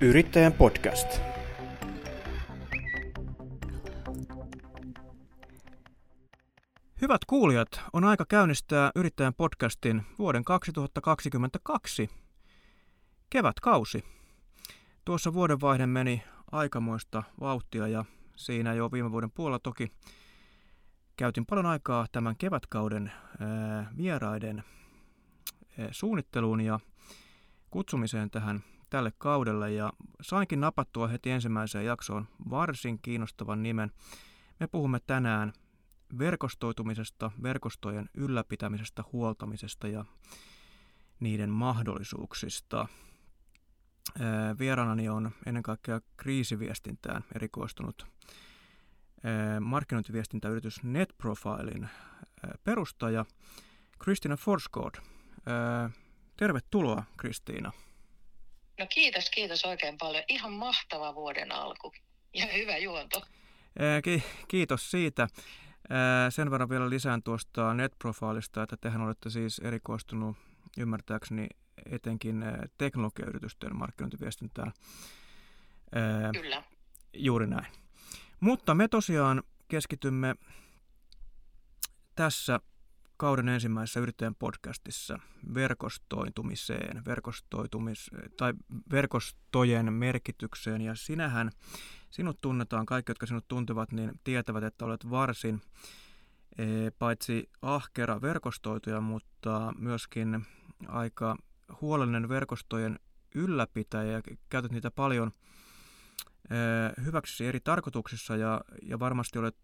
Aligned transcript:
Yrittäjän 0.00 0.52
podcast. 0.52 1.20
Hyvät 7.00 7.24
kuulijat, 7.26 7.80
on 7.92 8.04
aika 8.04 8.24
käynnistää 8.28 8.90
Yrittäjän 8.94 9.34
podcastin 9.34 10.02
vuoden 10.18 10.44
2022 10.44 12.08
kevätkausi. 13.30 14.04
Tuossa 15.04 15.32
vuodenvaihde 15.34 15.86
meni 15.86 16.22
aikamoista 16.52 17.22
vauhtia 17.40 17.88
ja 17.88 18.04
siinä 18.36 18.74
jo 18.74 18.92
viime 18.92 19.12
vuoden 19.12 19.30
puolella 19.30 19.58
toki 19.58 19.92
käytin 21.16 21.46
paljon 21.46 21.66
aikaa 21.66 22.06
tämän 22.12 22.36
kevätkauden 22.36 23.12
vieraiden 23.96 24.64
suunnitteluun 25.90 26.60
ja 26.60 26.80
kutsumiseen 27.70 28.30
tähän 28.30 28.64
tälle 28.90 29.12
kaudelle 29.18 29.72
ja 29.72 29.92
sainkin 30.20 30.60
napattua 30.60 31.08
heti 31.08 31.30
ensimmäiseen 31.30 31.84
jaksoon 31.84 32.28
varsin 32.50 32.98
kiinnostavan 32.98 33.62
nimen. 33.62 33.92
Me 34.60 34.66
puhumme 34.66 35.00
tänään 35.06 35.52
verkostoitumisesta, 36.18 37.30
verkostojen 37.42 38.08
ylläpitämisestä, 38.14 39.04
huoltamisesta 39.12 39.88
ja 39.88 40.04
niiden 41.20 41.50
mahdollisuuksista. 41.50 42.88
Vieraanani 44.58 45.08
on 45.08 45.30
ennen 45.46 45.62
kaikkea 45.62 46.00
kriisiviestintään 46.16 47.24
erikoistunut 47.34 48.06
markkinointiviestintäyritys 49.60 50.82
NetProfilin 50.82 51.88
perustaja 52.64 53.24
Kristina 53.98 54.36
Forsgård. 54.36 55.00
Tervetuloa 56.36 57.04
Kristiina. 57.16 57.72
No 58.78 58.86
kiitos, 58.86 59.30
kiitos 59.30 59.64
oikein 59.64 59.98
paljon. 59.98 60.24
Ihan 60.28 60.52
mahtava 60.52 61.14
vuoden 61.14 61.52
alku 61.52 61.92
ja 62.34 62.46
hyvä 62.46 62.76
juonto. 62.76 63.22
Kiitos 64.48 64.90
siitä. 64.90 65.28
Sen 66.30 66.50
verran 66.50 66.68
vielä 66.68 66.90
lisään 66.90 67.22
tuosta 67.22 67.74
NetProfilista, 67.74 68.62
että 68.62 68.76
tehän 68.76 69.00
olette 69.00 69.30
siis 69.30 69.58
erikoistunut 69.58 70.36
ymmärtääkseni 70.78 71.46
etenkin 71.90 72.44
teknologiayritysten 72.78 73.76
markkinointiviestintään. 73.76 74.72
Kyllä. 76.32 76.62
Juuri 77.12 77.46
näin. 77.46 77.66
Mutta 78.40 78.74
me 78.74 78.88
tosiaan 78.88 79.42
keskitymme 79.68 80.34
tässä 82.14 82.60
kauden 83.16 83.48
ensimmäisessä 83.48 84.00
yrittäjän 84.00 84.34
podcastissa 84.34 85.18
verkostoitumiseen, 85.54 87.04
verkostoitumis, 87.04 88.10
tai 88.36 88.52
verkostojen 88.90 89.92
merkitykseen. 89.92 90.80
Ja 90.80 90.94
sinähän, 90.94 91.50
sinut 92.10 92.40
tunnetaan, 92.40 92.86
kaikki 92.86 93.10
jotka 93.10 93.26
sinut 93.26 93.48
tuntevat, 93.48 93.92
niin 93.92 94.20
tietävät, 94.24 94.64
että 94.64 94.84
olet 94.84 95.10
varsin 95.10 95.62
e, 96.58 96.64
paitsi 96.98 97.50
ahkera 97.62 98.20
verkostoituja, 98.20 99.00
mutta 99.00 99.72
myöskin 99.78 100.46
aika 100.88 101.36
huolellinen 101.80 102.28
verkostojen 102.28 102.98
ylläpitäjä 103.34 104.12
ja 104.12 104.22
käytät 104.48 104.72
niitä 104.72 104.90
paljon– 104.90 105.32
hyväksesi 107.04 107.46
eri 107.46 107.60
tarkoituksissa 107.60 108.36
ja, 108.36 108.60
ja 108.82 108.98
varmasti 108.98 109.38
olet 109.38 109.56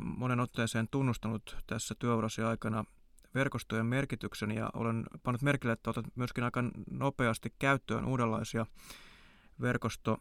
monen 0.00 0.40
otteeseen 0.40 0.88
tunnustanut 0.90 1.56
tässä 1.66 1.94
työurasi 1.98 2.42
aikana 2.42 2.84
verkostojen 3.34 3.86
merkityksen 3.86 4.50
ja 4.50 4.70
olen 4.74 5.04
pannut 5.22 5.42
merkille, 5.42 5.72
että 5.72 5.90
otat 5.90 6.06
myöskin 6.14 6.44
aika 6.44 6.64
nopeasti 6.90 7.54
käyttöön 7.58 8.04
uudenlaisia 8.04 8.66
verkosto, 9.60 10.18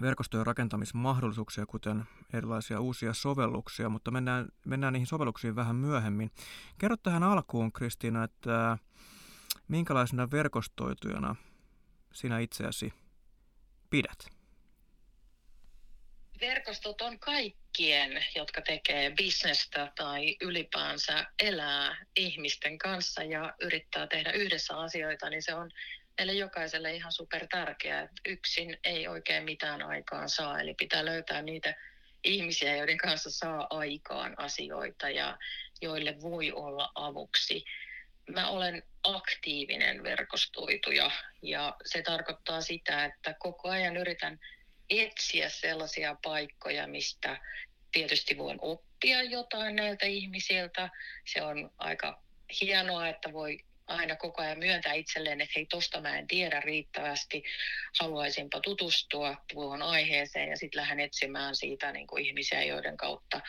verkostojen 0.00 0.46
rakentamismahdollisuuksia, 0.46 1.66
kuten 1.66 2.04
erilaisia 2.32 2.80
uusia 2.80 3.14
sovelluksia, 3.14 3.88
mutta 3.88 4.10
mennään, 4.10 4.48
mennään 4.66 4.92
niihin 4.92 5.06
sovelluksiin 5.06 5.56
vähän 5.56 5.76
myöhemmin. 5.76 6.30
Kerro 6.78 6.96
tähän 6.96 7.22
alkuun, 7.22 7.72
Kristiina, 7.72 8.24
että 8.24 8.78
minkälaisena 9.68 10.30
verkostoitujana 10.30 11.36
sinä 12.12 12.38
itseäsi 12.38 12.92
pidät? 13.90 14.39
Verkostot 16.40 17.00
on 17.00 17.18
kaikkien, 17.18 18.24
jotka 18.34 18.62
tekee 18.62 19.10
bisnestä 19.10 19.92
tai 19.96 20.36
ylipäänsä 20.40 21.26
elää 21.38 21.96
ihmisten 22.16 22.78
kanssa 22.78 23.22
ja 23.22 23.54
yrittää 23.60 24.06
tehdä 24.06 24.32
yhdessä 24.32 24.78
asioita, 24.78 25.30
niin 25.30 25.42
se 25.42 25.54
on 25.54 25.70
meille 26.18 26.32
jokaiselle 26.32 26.94
ihan 26.94 27.12
super 27.12 27.46
tärkeää. 27.46 28.08
Yksin 28.28 28.78
ei 28.84 29.08
oikein 29.08 29.44
mitään 29.44 29.82
aikaan 29.82 30.28
saa, 30.28 30.60
eli 30.60 30.74
pitää 30.74 31.04
löytää 31.04 31.42
niitä 31.42 31.74
ihmisiä, 32.24 32.76
joiden 32.76 32.98
kanssa 32.98 33.30
saa 33.30 33.66
aikaan 33.70 34.34
asioita 34.38 35.10
ja 35.10 35.38
joille 35.82 36.20
voi 36.22 36.52
olla 36.52 36.92
avuksi. 36.94 37.64
Mä 38.28 38.48
olen 38.48 38.82
aktiivinen 39.02 40.02
verkostoituja 40.02 41.10
ja 41.42 41.76
se 41.84 42.02
tarkoittaa 42.02 42.60
sitä, 42.60 43.04
että 43.04 43.34
koko 43.38 43.68
ajan 43.68 43.96
yritän 43.96 44.40
etsiä 44.90 45.48
sellaisia 45.48 46.16
paikkoja, 46.22 46.86
mistä 46.86 47.40
tietysti 47.92 48.38
voin 48.38 48.58
oppia 48.62 49.22
jotain 49.22 49.76
näiltä 49.76 50.06
ihmisiltä. 50.06 50.90
Se 51.26 51.42
on 51.42 51.70
aika 51.78 52.22
hienoa, 52.60 53.08
että 53.08 53.32
voi 53.32 53.58
aina 53.86 54.16
koko 54.16 54.42
ajan 54.42 54.58
myöntää 54.58 54.92
itselleen, 54.92 55.40
että 55.40 55.52
hei, 55.56 55.66
tosta 55.66 56.00
mä 56.00 56.18
en 56.18 56.26
tiedä 56.26 56.60
riittävästi, 56.60 57.42
haluaisinpa 58.00 58.60
tutustua 58.60 59.36
tuohon 59.52 59.82
aiheeseen 59.82 60.48
ja 60.48 60.56
sitten 60.56 60.80
lähden 60.80 61.00
etsimään 61.00 61.56
siitä 61.56 61.92
niin 61.92 62.06
kuin 62.06 62.26
ihmisiä, 62.26 62.64
joiden 62.64 62.96
kautta, 62.96 63.40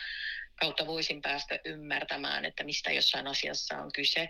kautta 0.60 0.86
voisin 0.86 1.22
päästä 1.22 1.58
ymmärtämään, 1.64 2.44
että 2.44 2.64
mistä 2.64 2.92
jossain 2.92 3.26
asiassa 3.26 3.78
on 3.78 3.92
kyse. 3.92 4.28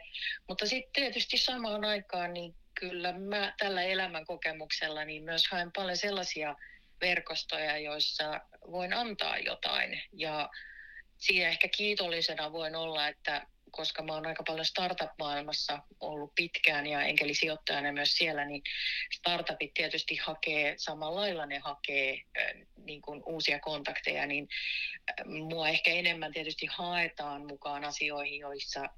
Mutta 0.48 0.66
sitten 0.66 1.02
tietysti 1.02 1.38
samaan 1.38 1.84
aikaan, 1.84 2.32
niin 2.32 2.54
kyllä 2.74 3.12
mä 3.12 3.54
tällä 3.58 3.82
elämän 3.82 4.26
kokemuksella 4.26 5.04
niin 5.04 5.22
myös 5.22 5.48
haen 5.50 5.72
paljon 5.72 5.96
sellaisia 5.96 6.56
verkostoja, 7.02 7.78
joissa 7.78 8.40
voin 8.70 8.92
antaa 8.92 9.38
jotain. 9.38 10.02
Ja 10.12 10.50
siihen 11.18 11.48
ehkä 11.48 11.68
kiitollisena 11.68 12.52
voin 12.52 12.76
olla, 12.76 13.08
että 13.08 13.46
koska 13.72 14.02
mä 14.02 14.12
oon 14.12 14.26
aika 14.26 14.42
paljon 14.46 14.66
startup-maailmassa 14.66 15.78
ollut 16.00 16.34
pitkään 16.34 16.86
ja 16.86 17.02
enkelisijoittajana 17.02 17.92
myös 17.92 18.12
siellä, 18.12 18.44
niin 18.44 18.62
startupit 19.12 19.74
tietysti 19.74 20.16
hakee 20.16 20.74
samalla 20.76 21.20
lailla, 21.20 21.46
ne 21.46 21.58
hakee 21.58 22.22
niin 22.76 23.02
kuin 23.02 23.22
uusia 23.26 23.60
kontakteja, 23.60 24.26
niin 24.26 24.48
mua 25.26 25.68
ehkä 25.68 25.90
enemmän 25.90 26.32
tietysti 26.32 26.66
haetaan 26.66 27.46
mukaan 27.46 27.84
asioihin, 27.84 28.40
joissa 28.40 28.88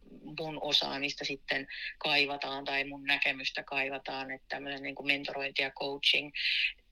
mun 0.41 0.59
osaamista 0.61 1.25
sitten 1.25 1.67
kaivataan 1.99 2.65
tai 2.65 2.85
mun 2.85 3.05
näkemystä 3.05 3.63
kaivataan, 3.63 4.31
että 4.31 4.47
tämmöinen 4.49 4.83
niin 4.83 4.95
kuin 4.95 5.07
mentorointi 5.07 5.63
ja 5.63 5.71
coaching, 5.71 6.33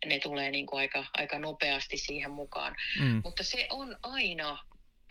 ne 0.06 0.18
tulee 0.18 0.50
niin 0.50 0.66
kuin 0.66 0.80
aika, 0.80 1.04
aika 1.14 1.38
nopeasti 1.38 1.96
siihen 1.96 2.30
mukaan. 2.30 2.76
Mm. 3.00 3.20
Mutta 3.24 3.42
se 3.42 3.66
on 3.70 3.96
aina 4.02 4.58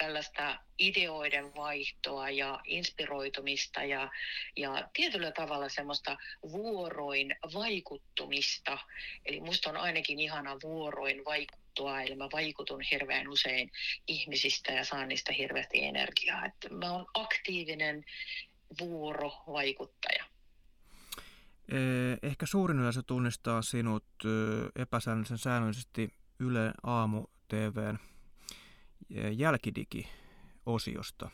tällaista 0.02 0.60
ideoiden 0.80 1.56
vaihtoa 1.56 2.30
ja 2.30 2.60
inspiroitumista 2.66 3.84
ja, 3.84 4.12
ja 4.58 4.90
tietyllä 4.94 5.32
tavalla 5.32 5.70
semmoista 5.70 6.18
vuoroin 6.52 7.36
vaikuttumista. 7.54 8.78
Eli 9.26 9.40
musta 9.40 9.70
on 9.70 9.78
ainakin 9.78 10.20
ihana 10.20 10.58
vuoroin 10.64 11.26
vaikuttua, 11.26 12.02
eli 12.02 12.16
mä 12.16 12.30
vaikutun 12.32 12.82
hirveän 12.92 13.28
usein 13.28 13.72
ihmisistä 14.08 14.72
ja 14.72 14.86
saan 14.86 15.08
niistä 15.08 15.34
hirveästi 15.34 15.84
energiaa. 15.84 16.46
Että 16.46 16.70
mä 16.70 16.92
oon 16.92 17.06
aktiivinen 17.14 18.06
vuorovaikuttaja. 18.80 20.26
Ehkä 22.24 22.46
suurin 22.46 22.80
yleisö 22.80 23.02
tunnistaa 23.08 23.62
sinut 23.62 24.06
epäsäännöllisen 24.76 25.38
säännöllisesti 25.38 26.14
Yle 26.40 26.72
Aamu 26.84 27.26
TVn 27.48 28.11
jälkidigi-osiosta. 29.38 31.30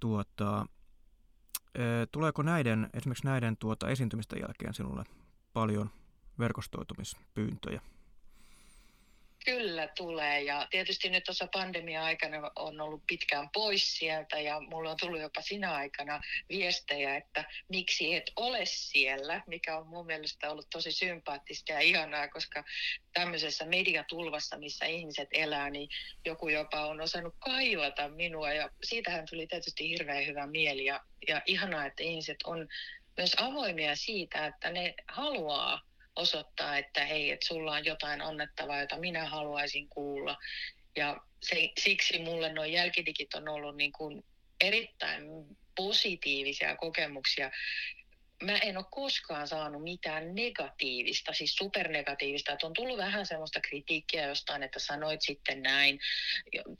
Tuota, 0.00 0.66
tuleeko 2.12 2.42
näiden, 2.42 2.90
esimerkiksi 2.92 3.26
näiden 3.26 3.56
tuota 3.56 3.88
esiintymistä 3.88 4.36
jälkeen 4.36 4.74
sinulle 4.74 5.04
paljon 5.52 5.90
verkostoitumispyyntöjä? 6.38 7.80
Kyllä 9.44 9.88
tulee. 9.96 10.42
Ja 10.42 10.66
tietysti 10.70 11.10
nyt 11.10 11.24
tuossa 11.24 11.48
pandemia-aikana 11.52 12.50
on 12.56 12.80
ollut 12.80 13.02
pitkään 13.06 13.48
pois 13.52 13.98
sieltä 13.98 14.40
ja 14.40 14.60
mulla 14.60 14.90
on 14.90 14.96
tullut 15.00 15.20
jopa 15.20 15.40
sinä 15.40 15.74
aikana 15.74 16.20
viestejä, 16.48 17.16
että 17.16 17.44
miksi 17.68 18.14
et 18.14 18.30
ole 18.36 18.60
siellä, 18.64 19.42
mikä 19.46 19.78
on 19.78 19.86
mun 19.86 20.06
mielestä 20.06 20.50
ollut 20.50 20.66
tosi 20.70 20.92
sympaattista 20.92 21.72
ja 21.72 21.80
ihanaa, 21.80 22.28
koska 22.28 22.64
tämmöisessä 23.12 23.64
mediatulvassa, 23.64 24.58
missä 24.58 24.86
ihmiset 24.86 25.28
elää, 25.32 25.70
niin 25.70 25.88
joku 26.24 26.48
jopa 26.48 26.86
on 26.86 27.00
osannut 27.00 27.34
kaivata 27.38 28.08
minua. 28.08 28.52
Ja 28.52 28.70
siitähän 28.82 29.26
tuli 29.30 29.46
tietysti 29.46 29.88
hirveän 29.88 30.26
hyvä 30.26 30.46
mieli 30.46 30.84
ja, 30.84 31.00
ja 31.28 31.42
ihanaa, 31.46 31.86
että 31.86 32.02
ihmiset 32.02 32.38
on 32.44 32.68
myös 33.16 33.36
avoimia 33.36 33.96
siitä, 33.96 34.46
että 34.46 34.70
ne 34.70 34.94
haluaa 35.08 35.80
osoittaa, 36.16 36.78
että 36.78 37.04
hei, 37.04 37.30
että 37.30 37.46
sulla 37.46 37.72
on 37.72 37.84
jotain 37.84 38.22
annettavaa, 38.22 38.80
jota 38.80 38.98
minä 38.98 39.24
haluaisin 39.24 39.88
kuulla. 39.88 40.36
Ja 40.96 41.20
se, 41.42 41.72
siksi 41.78 42.18
mulle 42.18 42.52
nuo 42.52 42.64
jälkidigit 42.64 43.34
on 43.34 43.48
ollut 43.48 43.76
niin 43.76 43.92
kuin 43.92 44.24
erittäin 44.60 45.22
positiivisia 45.76 46.76
kokemuksia. 46.76 47.50
Mä 48.42 48.58
en 48.58 48.76
ole 48.76 48.84
koskaan 48.90 49.48
saanut 49.48 49.82
mitään 49.82 50.34
negatiivista, 50.34 51.32
siis 51.32 51.54
supernegatiivista. 51.54 52.52
Että 52.52 52.66
on 52.66 52.72
tullut 52.72 52.98
vähän 52.98 53.26
semmoista 53.26 53.60
kritiikkiä 53.60 54.26
jostain, 54.26 54.62
että 54.62 54.78
sanoit 54.78 55.22
sitten 55.22 55.62
näin, 55.62 56.00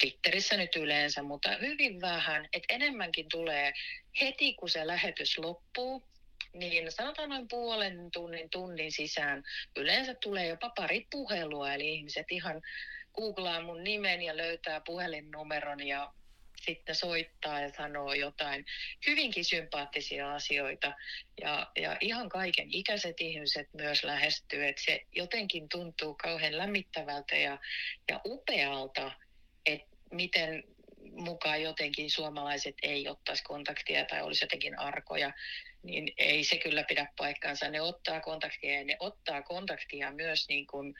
Twitterissä 0.00 0.56
nyt 0.56 0.76
yleensä, 0.76 1.22
mutta 1.22 1.56
hyvin 1.60 2.00
vähän. 2.00 2.48
Että 2.52 2.74
enemmänkin 2.74 3.26
tulee 3.28 3.72
heti, 4.20 4.54
kun 4.54 4.70
se 4.70 4.86
lähetys 4.86 5.38
loppuu, 5.38 6.02
niin 6.54 6.92
sanotaan 6.92 7.28
noin 7.28 7.48
puolen 7.48 8.10
tunnin, 8.10 8.50
tunnin 8.50 8.92
sisään 8.92 9.42
yleensä 9.76 10.14
tulee 10.14 10.46
jopa 10.46 10.70
pari 10.70 11.06
puhelua, 11.10 11.74
eli 11.74 11.94
ihmiset 11.94 12.26
ihan 12.30 12.62
googlaa 13.14 13.62
mun 13.62 13.84
nimen 13.84 14.22
ja 14.22 14.36
löytää 14.36 14.80
puhelinnumeron 14.80 15.86
ja 15.86 16.12
sitten 16.66 16.94
soittaa 16.94 17.60
ja 17.60 17.70
sanoo 17.76 18.14
jotain 18.14 18.64
hyvinkin 19.06 19.44
sympaattisia 19.44 20.34
asioita. 20.34 20.92
Ja, 21.40 21.70
ja 21.76 21.96
ihan 22.00 22.28
kaiken 22.28 22.68
ikäiset 22.70 23.20
ihmiset 23.20 23.68
myös 23.74 24.04
lähestyy, 24.04 24.66
että 24.66 24.82
se 24.82 25.06
jotenkin 25.12 25.68
tuntuu 25.68 26.14
kauhean 26.14 26.58
lämmittävältä 26.58 27.36
ja, 27.36 27.58
ja 28.10 28.20
upealta, 28.26 29.12
että 29.66 29.96
miten 30.10 30.64
mukaan 31.12 31.62
jotenkin 31.62 32.10
suomalaiset 32.10 32.74
ei 32.82 33.08
ottaisi 33.08 33.44
kontaktia 33.44 34.04
tai 34.04 34.22
olisi 34.22 34.44
jotenkin 34.44 34.78
arkoja, 34.78 35.32
niin 35.84 36.12
ei 36.18 36.44
se 36.44 36.58
kyllä 36.58 36.84
pidä 36.84 37.06
paikkaansa. 37.16 37.70
Ne 37.70 37.80
ottaa 37.80 38.20
kontaktia 38.20 38.72
ja 38.78 38.84
ne 38.84 38.96
ottaa 39.00 39.42
kontaktia 39.42 40.12
myös 40.12 40.48
niin 40.48 40.66
kuin 40.66 40.94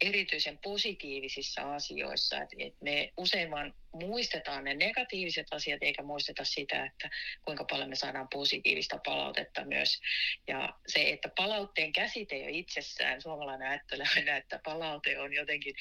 erityisen 0.00 0.58
positiivisissa 0.58 1.74
asioissa. 1.74 2.42
Et, 2.42 2.48
et 2.58 2.74
me 2.80 3.12
usein 3.16 3.50
vaan 3.50 3.74
muistetaan 3.92 4.64
ne 4.64 4.74
negatiiviset 4.74 5.46
asiat 5.50 5.82
eikä 5.82 6.02
muisteta 6.02 6.44
sitä, 6.44 6.84
että 6.84 7.10
kuinka 7.44 7.64
paljon 7.64 7.88
me 7.88 7.94
saadaan 7.94 8.28
positiivista 8.32 8.98
palautetta 9.04 9.64
myös. 9.64 10.00
Ja 10.46 10.74
se, 10.86 11.10
että 11.10 11.28
palautteen 11.36 11.92
käsite 11.92 12.38
jo 12.38 12.48
itsessään, 12.48 13.22
suomalainen 13.22 13.68
ajattelee 13.68 14.06
aina, 14.16 14.36
että 14.36 14.60
palaute 14.64 15.20
on 15.20 15.32
jotenkin 15.32 15.74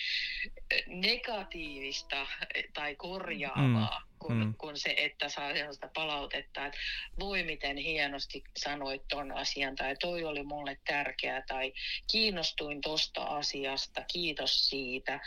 negatiivista 0.87 2.27
tai 2.73 2.95
korjaavaa. 2.95 3.99
Mm 3.99 4.07
kuin, 4.19 4.37
mm. 4.37 4.53
kuin 4.57 4.77
se, 4.77 4.93
että 4.97 5.29
saa 5.29 5.53
sellaista 5.53 5.89
palautetta, 5.93 6.65
että 6.65 6.79
voi 7.19 7.43
miten 7.43 7.77
hienosti 7.77 8.43
sanoit 8.57 9.07
ton 9.07 9.31
asian, 9.31 9.75
tai 9.75 9.95
toi 9.95 10.23
oli 10.23 10.43
mulle 10.43 10.77
tärkeä, 10.87 11.43
tai 11.47 11.73
kiinnostuin 12.11 12.81
tosta 12.81 13.23
asiasta, 13.23 14.03
kiitos 14.13 14.69
siitä, 14.69 15.19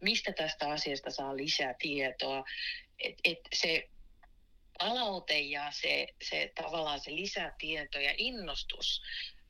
mistä 0.00 0.32
tästä 0.32 0.68
asiasta 0.68 1.10
saa 1.10 1.36
lisää 1.36 1.74
tietoa. 1.78 2.03
Et, 2.98 3.14
et 3.24 3.38
se 3.52 3.88
palaute 4.78 5.38
ja 5.38 5.70
se, 5.70 6.06
se 6.22 6.52
tavallaan 6.54 7.00
se 7.00 7.14
lisätieto 7.14 8.00
ja 8.00 8.14
innostus, 8.18 9.02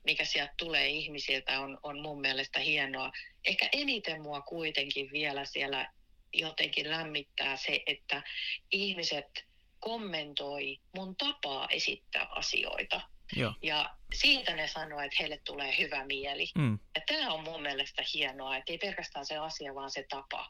mikä 0.03 0.25
sieltä 0.25 0.53
tulee 0.57 0.87
ihmisiltä, 0.87 1.59
on, 1.59 1.77
on 1.83 2.01
mun 2.01 2.21
mielestä 2.21 2.59
hienoa. 2.59 3.11
Ehkä 3.43 3.69
eniten 3.71 4.21
mua 4.21 4.41
kuitenkin 4.41 5.09
vielä 5.11 5.45
siellä 5.45 5.91
jotenkin 6.33 6.89
lämmittää 6.89 7.57
se, 7.57 7.83
että 7.85 8.23
ihmiset 8.71 9.45
kommentoi 9.79 10.79
mun 10.95 11.15
tapaa 11.15 11.67
esittää 11.71 12.27
asioita. 12.29 13.01
Joo. 13.35 13.53
Ja 13.61 13.95
siitä 14.13 14.55
ne 14.55 14.67
sanoo, 14.67 14.99
että 14.99 15.17
heille 15.19 15.41
tulee 15.45 15.77
hyvä 15.77 16.05
mieli. 16.05 16.47
Mm. 16.55 16.79
Ja 16.95 17.01
tämä 17.07 17.33
on 17.33 17.43
mun 17.43 17.61
mielestä 17.61 18.03
hienoa, 18.13 18.57
että 18.57 18.71
ei 18.71 18.77
pelkästään 18.77 19.25
se 19.25 19.37
asia, 19.37 19.75
vaan 19.75 19.91
se 19.91 20.05
tapa, 20.09 20.49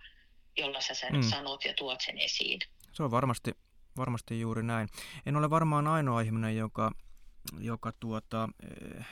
jolla 0.57 0.81
sä 0.81 0.93
sen 0.93 1.15
mm. 1.15 1.21
sanot 1.21 1.65
ja 1.65 1.73
tuot 1.73 2.01
sen 2.01 2.17
esiin. 2.17 2.59
Se 2.91 3.03
on 3.03 3.11
varmasti, 3.11 3.51
varmasti 3.97 4.39
juuri 4.39 4.63
näin. 4.63 4.89
En 5.25 5.35
ole 5.35 5.49
varmaan 5.49 5.87
ainoa 5.87 6.21
ihminen, 6.21 6.57
joka, 6.57 6.91
joka, 7.59 7.91
tuota, 7.99 8.49
eh, 8.63 9.05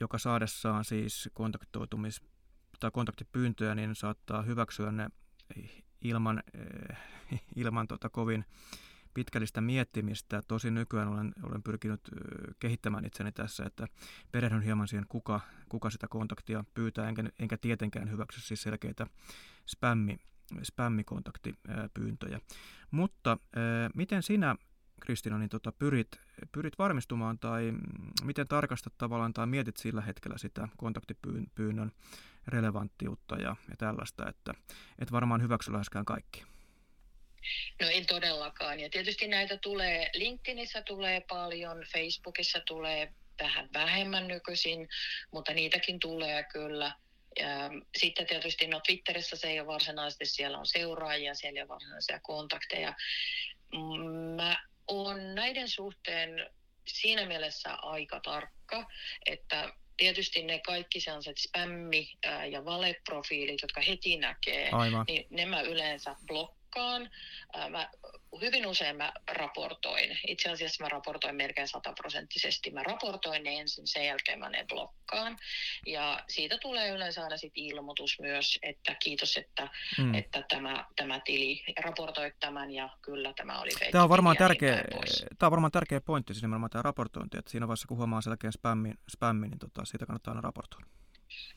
joka 0.00 0.18
saadessaan 0.18 0.84
siis 0.84 1.28
kontaktoitumis 1.34 2.20
tai 2.80 2.90
kontaktipyyntöjä, 2.90 3.74
niin 3.74 3.94
saattaa 3.94 4.42
hyväksyä 4.42 4.92
ne 4.92 5.08
ilman, 6.00 6.42
eh, 6.54 7.40
ilman 7.56 7.88
tota 7.88 8.08
kovin 8.08 8.44
pitkällistä 9.16 9.60
miettimistä. 9.60 10.42
Tosi 10.48 10.70
nykyään 10.70 11.08
olen, 11.08 11.32
olen 11.42 11.62
pyrkinyt 11.62 12.00
eh, 12.12 12.54
kehittämään 12.58 13.04
itseni 13.04 13.32
tässä, 13.32 13.64
että 13.64 13.86
perehdyn 14.32 14.62
hieman 14.62 14.88
siihen, 14.88 15.06
kuka, 15.08 15.40
kuka 15.68 15.90
sitä 15.90 16.08
kontaktia 16.08 16.64
pyytää, 16.74 17.08
enkä, 17.08 17.24
enkä 17.38 17.56
tietenkään 17.56 18.10
hyväksy 18.10 18.40
siis 18.40 18.62
selkeitä 18.62 19.06
spämmi, 19.66 20.16
spämmikontaktipyyntöjä. 20.62 22.40
Mutta 22.90 23.38
miten 23.94 24.22
sinä 24.22 24.56
Kristina, 25.00 25.38
niin 25.38 25.48
tota, 25.48 25.72
pyrit, 25.72 26.08
pyrit 26.52 26.78
varmistumaan 26.78 27.38
tai 27.38 27.72
miten 28.24 28.48
tarkastat 28.48 28.98
tavallaan 28.98 29.32
tai 29.32 29.46
mietit 29.46 29.76
sillä 29.76 30.00
hetkellä 30.00 30.38
sitä 30.38 30.68
kontaktipyynnön 30.76 31.92
relevanttiutta 32.46 33.36
ja, 33.36 33.56
ja 33.70 33.76
tällaista, 33.78 34.28
että 34.28 34.54
et 34.98 35.12
varmaan 35.12 35.42
hyväksy 35.42 35.72
läheskään 35.72 36.04
kaikki. 36.04 36.55
No 37.80 37.88
en 37.88 38.06
todellakaan. 38.06 38.80
Ja 38.80 38.90
tietysti 38.90 39.28
näitä 39.28 39.56
tulee, 39.56 40.10
LinkedInissä 40.14 40.82
tulee 40.82 41.20
paljon, 41.20 41.84
Facebookissa 41.92 42.60
tulee 42.60 43.12
vähän 43.42 43.68
vähemmän 43.72 44.28
nykyisin, 44.28 44.88
mutta 45.30 45.54
niitäkin 45.54 45.98
tulee 45.98 46.44
kyllä. 46.52 46.92
Ja 47.40 47.70
sitten 47.96 48.26
tietysti 48.26 48.66
no 48.66 48.80
Twitterissä 48.80 49.36
se 49.36 49.50
ei 49.50 49.60
ole 49.60 49.66
varsinaisesti, 49.66 50.26
siellä 50.26 50.58
on 50.58 50.66
seuraajia, 50.66 51.34
siellä 51.34 51.62
on 51.62 51.68
varsinaisia 51.68 52.20
kontakteja. 52.20 52.94
Mä 54.36 54.56
oon 54.88 55.34
näiden 55.34 55.68
suhteen 55.68 56.50
siinä 56.88 57.26
mielessä 57.26 57.74
aika 57.74 58.20
tarkka, 58.20 58.88
että 59.26 59.72
tietysti 59.96 60.42
ne 60.42 60.60
kaikki 60.66 61.00
sellaiset 61.00 61.36
spämmi- 61.38 62.18
ja 62.50 62.64
valeprofiilit, 62.64 63.62
jotka 63.62 63.80
heti 63.80 64.16
näkee, 64.16 64.70
Aivan. 64.72 65.04
niin 65.08 65.26
ne 65.30 65.46
mä 65.46 65.60
yleensä 65.60 66.16
blokkaan. 66.26 66.55
Mä, 67.70 67.90
hyvin 68.40 68.66
usein 68.66 68.96
mä 68.96 69.12
raportoin. 69.30 70.18
Itse 70.26 70.50
asiassa 70.50 70.84
mä 70.84 70.88
raportoin 70.88 71.36
melkein 71.36 71.68
sataprosenttisesti. 71.68 72.70
Mä 72.70 72.82
raportoin 72.82 73.42
ne 73.42 73.60
ensin, 73.60 73.86
sen 73.86 74.06
jälkeen 74.06 74.38
mä 74.38 74.48
ne 74.48 74.64
blokkaan. 74.68 75.36
Ja 75.86 76.24
siitä 76.28 76.58
tulee 76.58 76.88
yleensä 76.88 77.22
aina 77.22 77.36
sit 77.36 77.52
ilmoitus 77.54 78.20
myös, 78.20 78.58
että 78.62 78.96
kiitos, 79.02 79.36
että, 79.36 79.68
mm. 79.98 80.14
että 80.14 80.44
tämä, 80.48 80.86
tämä 80.96 81.20
tili 81.20 81.64
raportoi 81.84 82.32
tämän 82.40 82.70
ja 82.70 82.88
kyllä 83.02 83.32
tämä 83.36 83.60
oli 83.60 83.70
Tämä 83.92 84.04
on 84.04 84.10
varmaan, 84.10 84.36
tärkeä, 84.36 84.74
niin 84.74 85.26
tämä 85.38 85.48
on 85.48 85.50
varmaan 85.50 85.72
tärkeä 85.72 86.00
pointti, 86.00 86.34
siis 86.34 86.42
nimenomaan 86.42 86.70
tämä 86.70 86.82
raportointi, 86.82 87.38
että 87.38 87.50
siinä 87.50 87.68
vaiheessa 87.68 87.88
kun 87.88 87.96
huomaa 87.96 88.20
selkeän 88.20 88.52
spämmin, 88.52 88.98
spämmin 89.16 89.50
niin 89.50 89.58
tota, 89.58 89.84
siitä 89.84 90.06
kannattaa 90.06 90.32
aina 90.32 90.40
raportoida. 90.40 90.86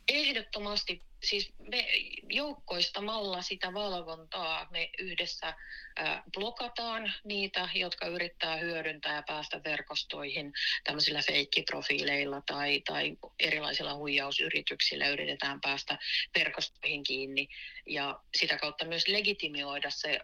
Ehdottomasti 0.07 1.08
siis 1.23 1.53
me 1.57 1.87
joukkoistamalla 2.29 3.41
sitä 3.41 3.73
valvontaa 3.73 4.67
me 4.71 4.89
yhdessä 4.99 5.53
blokataan 6.33 7.13
niitä, 7.23 7.69
jotka 7.75 8.07
yrittää 8.07 8.57
hyödyntää 8.57 9.15
ja 9.15 9.23
päästä 9.27 9.61
verkostoihin 9.63 10.53
tämmöisillä 10.83 11.21
feikkiprofiileilla 11.27 12.41
tai, 12.45 12.81
tai 12.85 13.17
erilaisilla 13.39 13.95
huijausyrityksillä 13.95 15.07
yritetään 15.07 15.61
päästä 15.61 15.97
verkostoihin 16.35 17.03
kiinni. 17.03 17.47
Ja 17.85 18.19
sitä 18.37 18.57
kautta 18.57 18.85
myös 18.85 19.07
legitimioida 19.07 19.89
se 19.89 20.19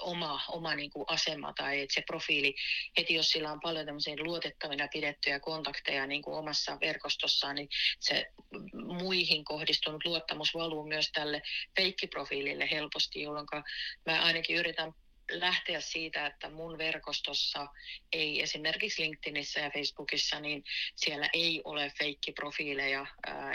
oma, 0.00 0.40
oma 0.48 0.74
niin 0.74 0.90
kuin 0.90 1.04
asema 1.08 1.52
tai 1.52 1.80
että 1.80 1.94
se 1.94 2.02
profiili 2.06 2.54
heti, 2.98 3.14
jos 3.14 3.30
sillä 3.30 3.52
on 3.52 3.60
paljon 3.60 3.86
tämmöisiä 3.86 4.14
luotettavina 4.18 4.88
pidettyjä 4.92 5.40
kontakteja 5.40 6.06
niin 6.06 6.22
kuin 6.22 6.36
omassa 6.36 6.78
verkostossaan, 6.80 7.54
niin 7.54 7.68
se 8.00 8.26
muihin 8.74 9.44
kohdistunut 9.66 10.04
luottamus 10.04 10.54
valuu 10.54 10.86
myös 10.86 11.10
tälle 11.12 11.42
feikkiprofiilille 11.76 12.68
helposti, 12.70 13.22
jolloin 13.22 13.46
mä 14.06 14.22
ainakin 14.22 14.56
yritän 14.56 14.92
lähteä 15.30 15.80
siitä, 15.80 16.26
että 16.26 16.50
mun 16.50 16.78
verkostossa 16.78 17.66
ei 18.12 18.42
esimerkiksi 18.42 19.02
LinkedInissä 19.02 19.60
ja 19.60 19.70
Facebookissa, 19.70 20.40
niin 20.40 20.64
siellä 20.96 21.28
ei 21.32 21.60
ole 21.64 21.92
feikkiprofiileja, 21.98 23.06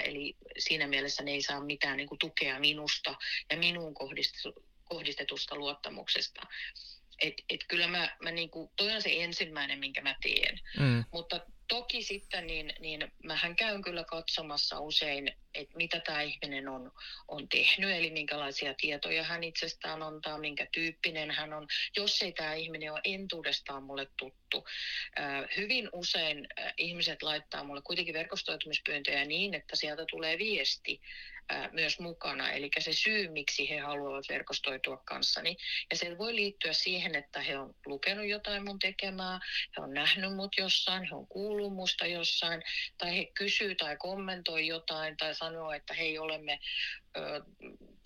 eli 0.03 0.35
siinä 0.57 0.87
mielessä 0.87 1.23
ne 1.23 1.31
ei 1.31 1.41
saa 1.41 1.63
mitään 1.63 1.97
niin 1.97 2.07
kuin, 2.07 2.19
tukea 2.19 2.59
minusta 2.59 3.15
ja 3.51 3.57
minun 3.57 3.93
kohdistetusta 4.83 5.55
luottamuksesta. 5.55 6.41
Et, 7.21 7.33
et 7.49 7.61
kyllä 7.67 7.87
mä, 7.87 8.17
mä 8.23 8.31
niin 8.31 8.49
kuin, 8.49 8.71
toi 8.75 8.95
on 8.95 9.01
se 9.01 9.23
ensimmäinen, 9.23 9.79
minkä 9.79 10.01
mä 10.01 10.15
teen. 10.21 10.59
Mm. 10.79 11.03
Mutta 11.11 11.45
toki 11.71 12.03
sitten, 12.03 12.47
niin, 12.47 12.73
niin 12.79 13.11
mähän 13.23 13.55
käyn 13.55 13.81
kyllä 13.81 14.03
katsomassa 14.03 14.79
usein, 14.79 15.31
että 15.53 15.77
mitä 15.77 15.99
tämä 15.99 16.21
ihminen 16.21 16.69
on, 16.69 16.91
on 17.27 17.49
tehnyt, 17.49 17.91
eli 17.91 18.11
minkälaisia 18.11 18.73
tietoja 18.73 19.23
hän 19.23 19.43
itsestään 19.43 20.03
antaa, 20.03 20.37
minkä 20.37 20.67
tyyppinen 20.71 21.31
hän 21.31 21.53
on, 21.53 21.67
jos 21.95 22.21
ei 22.21 22.31
tämä 22.31 22.53
ihminen 22.53 22.91
ole 22.91 23.01
entuudestaan 23.03 23.83
mulle 23.83 24.07
tuttu. 24.17 24.65
Hyvin 25.57 25.89
usein 25.93 26.47
ihmiset 26.77 27.23
laittaa 27.23 27.63
mulle 27.63 27.81
kuitenkin 27.81 28.13
verkostoitumispyyntöjä 28.13 29.25
niin, 29.25 29.53
että 29.53 29.75
sieltä 29.75 30.05
tulee 30.11 30.37
viesti, 30.37 31.01
myös 31.71 31.99
mukana, 31.99 32.51
eli 32.51 32.69
se 32.79 32.93
syy, 32.93 33.27
miksi 33.27 33.69
he 33.69 33.79
haluavat 33.79 34.25
verkostoitua 34.29 34.97
kanssani. 35.05 35.57
Ja 35.91 35.97
se 35.97 36.17
voi 36.17 36.35
liittyä 36.35 36.73
siihen, 36.73 37.15
että 37.15 37.41
he 37.41 37.57
on 37.57 37.75
lukenut 37.85 38.27
jotain 38.27 38.65
mun 38.65 38.79
tekemää, 38.79 39.39
he 39.77 39.83
on 39.83 39.93
nähnyt 39.93 40.35
mut 40.35 40.51
jossain, 40.57 41.03
he 41.09 41.15
on 41.15 41.27
kuullut 41.27 41.73
musta 41.73 42.05
jossain, 42.05 42.63
tai 42.97 43.17
he 43.17 43.25
kysyy 43.25 43.75
tai 43.75 43.97
kommentoi 43.97 44.67
jotain, 44.67 45.17
tai 45.17 45.35
sanoo, 45.35 45.71
että 45.71 45.93
hei, 45.93 46.19
olemme 46.19 46.59
ö, 47.17 47.41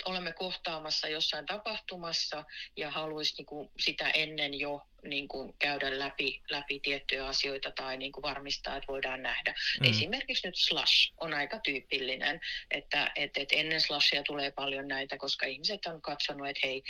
olemme 0.06 0.34
kohtaamassa 0.34 1.08
jossain 1.08 1.46
tapahtumassa 1.46 2.44
ja 2.78 2.92
haluaisi 2.92 3.36
niin 3.38 3.70
sitä 3.80 4.10
ennen 4.10 4.54
jo 4.54 4.82
niin 5.10 5.28
kuin 5.28 5.54
käydä 5.60 6.00
läpi, 6.00 6.42
läpi 6.50 6.80
tiettyjä 6.80 7.28
asioita 7.28 7.72
tai 7.72 7.98
niin 7.98 8.12
kuin 8.12 8.22
varmistaa, 8.22 8.78
että 8.78 8.88
voidaan 8.88 9.24
nähdä. 9.24 9.54
Mm. 9.80 9.90
Esimerkiksi 9.90 10.48
nyt 10.48 10.56
Slash 10.56 11.14
on 11.22 11.34
aika 11.34 11.60
tyypillinen, 11.60 12.42
että, 12.72 13.12
että, 13.16 13.42
että 13.42 13.56
ennen 13.56 13.82
Slashia 13.82 14.24
tulee 14.24 14.52
paljon 14.52 14.88
näitä, 14.88 15.18
koska 15.18 15.46
ihmiset 15.46 15.86
on 15.86 16.02
katsonut, 16.02 16.48
että 16.48 16.68
hei, 16.68 16.84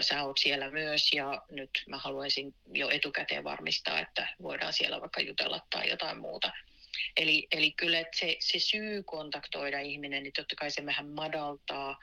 sä 0.00 0.22
oot 0.22 0.38
siellä 0.38 0.70
myös 0.70 1.12
ja 1.12 1.42
nyt 1.50 1.70
mä 1.88 1.98
haluaisin 1.98 2.54
jo 2.72 2.90
etukäteen 2.90 3.44
varmistaa, 3.44 4.00
että 4.00 4.28
voidaan 4.42 4.72
siellä 4.72 5.00
vaikka 5.00 5.20
jutella 5.20 5.60
tai 5.70 5.88
jotain 5.88 6.18
muuta. 6.18 6.52
Eli, 7.16 7.46
eli 7.52 7.70
kyllä 7.70 8.00
että 8.00 8.18
se, 8.18 8.36
se 8.40 8.58
syy 8.58 9.02
kontaktoida 9.02 9.80
ihminen, 9.80 10.22
niin 10.22 10.32
totta 10.32 10.56
kai 10.56 10.70
se 10.70 10.86
vähän 10.86 11.06
madaltaa 11.06 11.98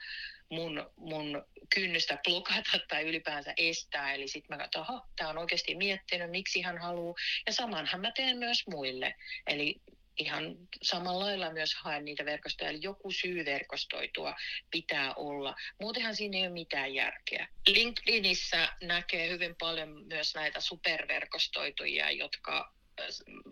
mun, 0.50 0.90
mun 0.96 1.44
kynnystä 1.74 2.18
blokata 2.24 2.78
tai 2.88 3.02
ylipäänsä 3.02 3.54
estää. 3.56 4.14
Eli 4.14 4.28
sitten 4.28 4.56
mä 4.56 4.62
katson, 4.62 4.82
että 4.82 5.12
tämä 5.16 5.30
on 5.30 5.38
oikeasti 5.38 5.74
miettinyt, 5.74 6.30
miksi 6.30 6.62
hän 6.62 6.78
haluaa. 6.78 7.14
Ja 7.46 7.52
samanhan 7.52 8.00
mä 8.00 8.12
teen 8.12 8.36
myös 8.36 8.66
muille. 8.66 9.14
Eli 9.46 9.80
ihan 10.16 10.56
samalla 10.82 11.24
lailla 11.24 11.52
myös 11.52 11.74
haen 11.74 12.04
niitä 12.04 12.24
verkostoja. 12.24 12.70
Eli 12.70 12.78
joku 12.82 13.10
syy 13.10 13.44
verkostoitua 13.44 14.34
pitää 14.70 15.14
olla. 15.14 15.54
Muutenhan 15.80 16.16
siinä 16.16 16.38
ei 16.38 16.42
ole 16.42 16.52
mitään 16.52 16.94
järkeä. 16.94 17.48
LinkedInissä 17.66 18.68
näkee 18.82 19.28
hyvin 19.28 19.56
paljon 19.56 20.06
myös 20.06 20.34
näitä 20.34 20.60
superverkostoitujia, 20.60 22.10
jotka 22.10 22.74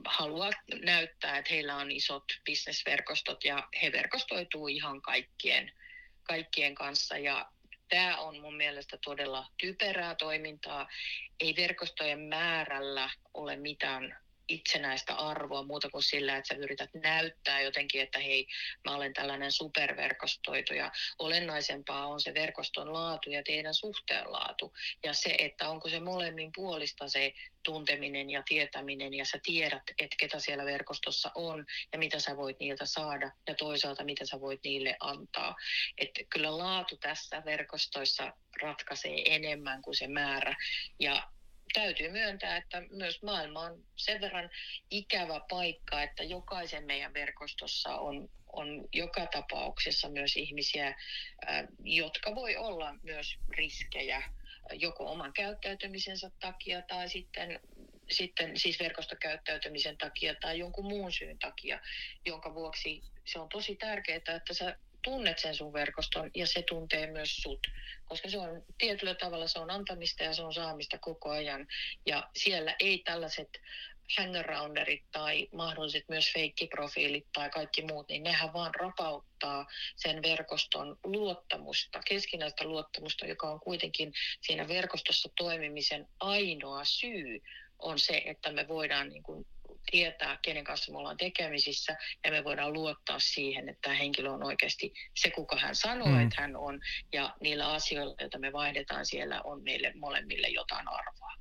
haluaa 0.04 0.50
näyttää, 0.82 1.38
että 1.38 1.52
heillä 1.52 1.76
on 1.76 1.90
isot 1.90 2.24
bisnesverkostot 2.44 3.44
ja 3.44 3.68
he 3.82 3.92
verkostoituu 3.92 4.68
ihan 4.68 5.02
kaikkien, 5.02 5.72
kaikkien 6.22 6.74
kanssa. 6.74 7.18
Ja 7.18 7.52
tämä 7.88 8.18
on 8.18 8.40
mun 8.40 8.56
mielestä 8.56 8.98
todella 9.04 9.46
typerää 9.56 10.14
toimintaa. 10.14 10.88
Ei 11.40 11.54
verkostojen 11.56 12.20
määrällä 12.20 13.10
ole 13.34 13.56
mitään 13.56 14.22
itsenäistä 14.48 15.14
arvoa 15.14 15.62
muuta 15.62 15.90
kuin 15.90 16.02
sillä, 16.02 16.36
että 16.36 16.54
sä 16.54 16.60
yrität 16.60 16.90
näyttää 16.94 17.60
jotenkin, 17.60 18.00
että 18.00 18.18
hei, 18.18 18.46
mä 18.84 18.96
olen 18.96 19.12
tällainen 19.12 19.52
superverkostoitu 19.52 20.74
ja 20.74 20.90
olennaisempaa 21.18 22.06
on 22.06 22.20
se 22.20 22.34
verkoston 22.34 22.92
laatu 22.92 23.30
ja 23.30 23.42
teidän 23.42 23.74
suhteen 23.74 24.32
laatu 24.32 24.72
ja 25.04 25.14
se, 25.14 25.34
että 25.38 25.68
onko 25.68 25.88
se 25.88 26.00
molemmin 26.00 26.50
puolista 26.54 27.08
se 27.08 27.32
tunteminen 27.64 28.30
ja 28.30 28.42
tietäminen 28.48 29.14
ja 29.14 29.24
sä 29.24 29.38
tiedät, 29.42 29.82
että 29.98 30.16
ketä 30.18 30.38
siellä 30.38 30.64
verkostossa 30.64 31.30
on 31.34 31.66
ja 31.92 31.98
mitä 31.98 32.18
sä 32.18 32.36
voit 32.36 32.60
niiltä 32.60 32.86
saada 32.86 33.30
ja 33.48 33.54
toisaalta 33.54 34.04
mitä 34.04 34.26
sä 34.26 34.40
voit 34.40 34.60
niille 34.64 34.96
antaa. 35.00 35.56
Että 35.98 36.20
kyllä 36.30 36.58
laatu 36.58 36.96
tässä 36.96 37.42
verkostoissa 37.44 38.32
ratkaisee 38.62 39.34
enemmän 39.34 39.82
kuin 39.82 39.94
se 39.94 40.08
määrä 40.08 40.56
ja 40.98 41.32
täytyy 41.74 42.08
myöntää, 42.08 42.56
että 42.56 42.82
myös 42.90 43.22
maailma 43.22 43.60
on 43.60 43.84
sen 43.96 44.20
verran 44.20 44.50
ikävä 44.90 45.40
paikka, 45.50 46.02
että 46.02 46.22
jokaisen 46.22 46.84
meidän 46.84 47.14
verkostossa 47.14 47.96
on, 47.96 48.28
on 48.52 48.88
joka 48.92 49.26
tapauksessa 49.26 50.08
myös 50.08 50.36
ihmisiä, 50.36 50.94
jotka 51.84 52.34
voi 52.34 52.56
olla 52.56 52.94
myös 53.02 53.38
riskejä 53.48 54.22
joko 54.72 55.10
oman 55.10 55.32
käyttäytymisensä 55.32 56.30
takia 56.40 56.82
tai 56.82 57.08
sitten, 57.08 57.60
sitten 58.10 58.56
siis 58.56 58.80
verkostokäyttäytymisen 58.80 59.98
takia 59.98 60.34
tai 60.34 60.58
jonkun 60.58 60.86
muun 60.86 61.12
syyn 61.12 61.38
takia, 61.38 61.80
jonka 62.26 62.54
vuoksi 62.54 63.02
se 63.24 63.38
on 63.38 63.48
tosi 63.48 63.76
tärkeää, 63.76 64.16
että 64.16 64.54
sä 64.54 64.76
tunnet 65.02 65.38
sen 65.38 65.54
sun 65.54 65.72
verkoston 65.72 66.30
ja 66.34 66.46
se 66.46 66.62
tuntee 66.62 67.06
myös 67.06 67.36
sut. 67.36 67.66
Koska 68.04 68.30
se 68.30 68.38
on 68.38 68.62
tietyllä 68.78 69.14
tavalla 69.14 69.46
se 69.46 69.58
on 69.58 69.70
antamista 69.70 70.22
ja 70.22 70.34
se 70.34 70.42
on 70.42 70.54
saamista 70.54 70.98
koko 70.98 71.30
ajan. 71.30 71.66
Ja 72.06 72.30
siellä 72.36 72.76
ei 72.80 72.98
tällaiset 72.98 73.48
hangarounderit 74.18 75.04
tai 75.12 75.48
mahdolliset 75.52 76.04
myös 76.08 76.32
feikkiprofiilit 76.32 77.26
tai 77.32 77.50
kaikki 77.50 77.82
muut, 77.82 78.08
niin 78.08 78.22
nehän 78.22 78.52
vaan 78.52 78.74
rapauttaa 78.74 79.66
sen 79.96 80.22
verkoston 80.22 80.96
luottamusta, 81.04 82.00
keskinäistä 82.08 82.64
luottamusta, 82.64 83.26
joka 83.26 83.50
on 83.50 83.60
kuitenkin 83.60 84.12
siinä 84.40 84.68
verkostossa 84.68 85.28
toimimisen 85.36 86.08
ainoa 86.20 86.84
syy 86.84 87.42
on 87.78 87.98
se, 87.98 88.22
että 88.24 88.52
me 88.52 88.68
voidaan 88.68 89.08
niin 89.08 89.22
kuin 89.22 89.46
tietää, 89.90 90.38
kenen 90.42 90.64
kanssa 90.64 90.92
me 90.92 90.98
ollaan 90.98 91.16
tekemisissä, 91.16 91.96
ja 92.24 92.30
me 92.30 92.44
voidaan 92.44 92.72
luottaa 92.72 93.18
siihen, 93.18 93.68
että 93.68 93.80
tämä 93.82 93.94
henkilö 93.94 94.30
on 94.30 94.44
oikeasti 94.44 94.94
se, 95.14 95.30
kuka 95.30 95.56
hän 95.56 95.74
sanoo, 95.74 96.08
mm. 96.08 96.20
että 96.20 96.40
hän 96.40 96.56
on, 96.56 96.80
ja 97.12 97.36
niillä 97.40 97.72
asioilla, 97.72 98.14
joita 98.20 98.38
me 98.38 98.52
vaihdetaan 98.52 99.06
siellä, 99.06 99.42
on 99.42 99.62
meille 99.62 99.92
molemmille 99.94 100.48
jotain 100.48 100.88
arvoa. 100.88 101.32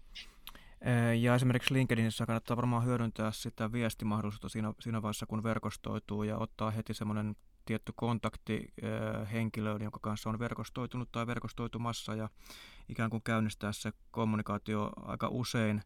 Ja 1.19 1.36
esimerkiksi 1.36 1.74
LinkedInissä 1.74 2.25
kannattaa 2.25 2.57
varmaan 2.57 2.86
hyödyntää 2.86 3.31
sitä 3.31 3.71
viestimahdollisuutta 3.71 4.50
siinä, 4.50 4.74
siinä 4.79 5.01
vaiheessa, 5.01 5.25
kun 5.25 5.43
verkostoituu 5.43 6.24
ja 6.24 6.38
ottaa 6.38 6.71
heti 6.71 6.93
semmoinen 6.93 7.36
tietty 7.65 7.93
kontakti 7.95 8.74
henkilöön, 9.31 9.81
jonka 9.81 10.00
kanssa 10.01 10.29
on 10.29 10.39
verkostoitunut 10.39 11.12
tai 11.12 11.27
verkostoitumassa 11.27 12.15
ja 12.15 12.29
ikään 12.89 13.10
kuin 13.10 13.24
käynnistää 13.24 13.71
se 13.71 13.91
kommunikaatio 14.12 14.91
aika 14.95 15.27
usein 15.27 15.81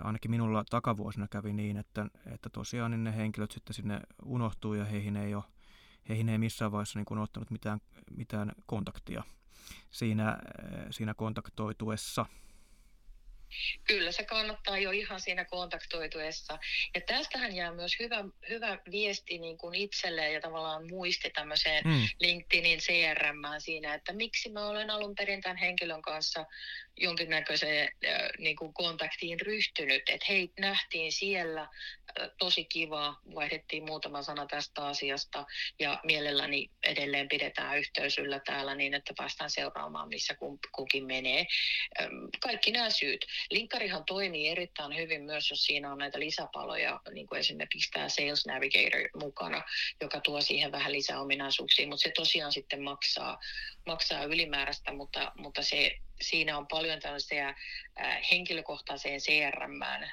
ainakin 0.00 0.30
minulla 0.30 0.64
takavuosina 0.70 1.28
kävi 1.28 1.52
niin, 1.52 1.76
että, 1.76 2.06
että 2.34 2.48
tosiaan 2.48 2.90
niin 2.90 3.04
ne 3.04 3.16
henkilöt 3.16 3.50
sitten 3.50 3.74
sinne 3.74 4.00
unohtuu 4.24 4.74
ja 4.74 4.84
heihin 4.84 5.16
ei 5.16 5.34
ole 5.34 5.44
heihin 6.08 6.28
ei 6.28 6.38
missään 6.38 6.72
vaiheessa 6.72 6.98
niin 6.98 7.06
kuin 7.06 7.20
ottanut 7.20 7.50
mitään, 7.50 7.80
mitään 8.10 8.52
kontaktia 8.66 9.22
siinä, 9.90 10.38
siinä 10.90 11.14
kontaktoituessa. 11.14 12.26
Kyllä 13.84 14.12
se 14.12 14.24
kannattaa 14.24 14.78
jo 14.78 14.90
ihan 14.90 15.20
siinä 15.20 15.44
kontaktoituessa. 15.44 16.58
Ja 16.94 17.00
tästähän 17.00 17.56
jää 17.56 17.72
myös 17.72 17.92
hyvä, 17.98 18.24
hyvä 18.48 18.78
viesti 18.90 19.38
niin 19.38 19.58
kuin 19.58 19.74
itselleen 19.74 20.34
ja 20.34 20.40
tavallaan 20.40 20.86
muisti 20.88 21.30
tämmöiseen 21.30 21.84
mm. 21.84 22.08
LinkedInin 22.20 22.78
CRM 22.78 23.42
siinä, 23.58 23.94
että 23.94 24.12
miksi 24.12 24.52
mä 24.52 24.66
olen 24.66 24.90
alun 24.90 25.14
perin 25.14 25.40
tämän 25.40 25.56
henkilön 25.56 26.02
kanssa 26.02 26.46
jonkinnäköiseen 26.96 27.88
niin 28.38 28.56
kuin 28.56 28.74
kontaktiin 28.74 29.40
ryhtynyt. 29.40 30.02
Että 30.08 30.26
hei, 30.28 30.52
nähtiin 30.60 31.12
siellä, 31.12 31.68
tosi 32.38 32.64
kiva, 32.64 33.16
vaihdettiin 33.34 33.84
muutama 33.84 34.22
sana 34.22 34.46
tästä 34.46 34.86
asiasta 34.86 35.46
ja 35.80 36.00
mielelläni 36.04 36.70
edelleen 36.82 37.28
pidetään 37.28 37.78
yhteys 37.78 38.18
yllä 38.18 38.40
täällä 38.46 38.74
niin, 38.74 38.94
että 38.94 39.14
päästään 39.16 39.50
seuraamaan, 39.50 40.08
missä 40.08 40.36
kukin 40.72 41.06
menee. 41.06 41.46
Kaikki 42.40 42.72
nämä 42.72 42.90
syyt. 42.90 43.26
Linkkarihan 43.50 44.04
toimii 44.04 44.48
erittäin 44.48 44.96
hyvin 44.96 45.22
myös, 45.22 45.50
jos 45.50 45.64
siinä 45.64 45.92
on 45.92 45.98
näitä 45.98 46.20
lisäpaloja, 46.20 47.00
niin 47.12 47.26
kuin 47.26 47.40
esimerkiksi 47.40 47.90
tämä 47.90 48.08
Sales 48.08 48.46
Navigator 48.46 49.08
mukana, 49.20 49.62
joka 50.00 50.20
tuo 50.20 50.40
siihen 50.40 50.72
vähän 50.72 50.92
lisäominaisuuksia, 50.92 51.86
mutta 51.86 52.02
se 52.02 52.12
tosiaan 52.14 52.52
sitten 52.52 52.82
maksaa, 52.82 53.38
maksaa 53.86 54.24
ylimääräistä, 54.24 54.92
mutta, 54.92 55.32
mutta 55.36 55.62
se 55.62 55.98
siinä 56.22 56.58
on 56.58 56.66
paljon 56.66 57.00
tällaisia 57.00 57.48
äh, 57.48 58.20
henkilökohtaiseen 58.30 59.20
CRM 59.20 59.82
äh, 59.82 60.10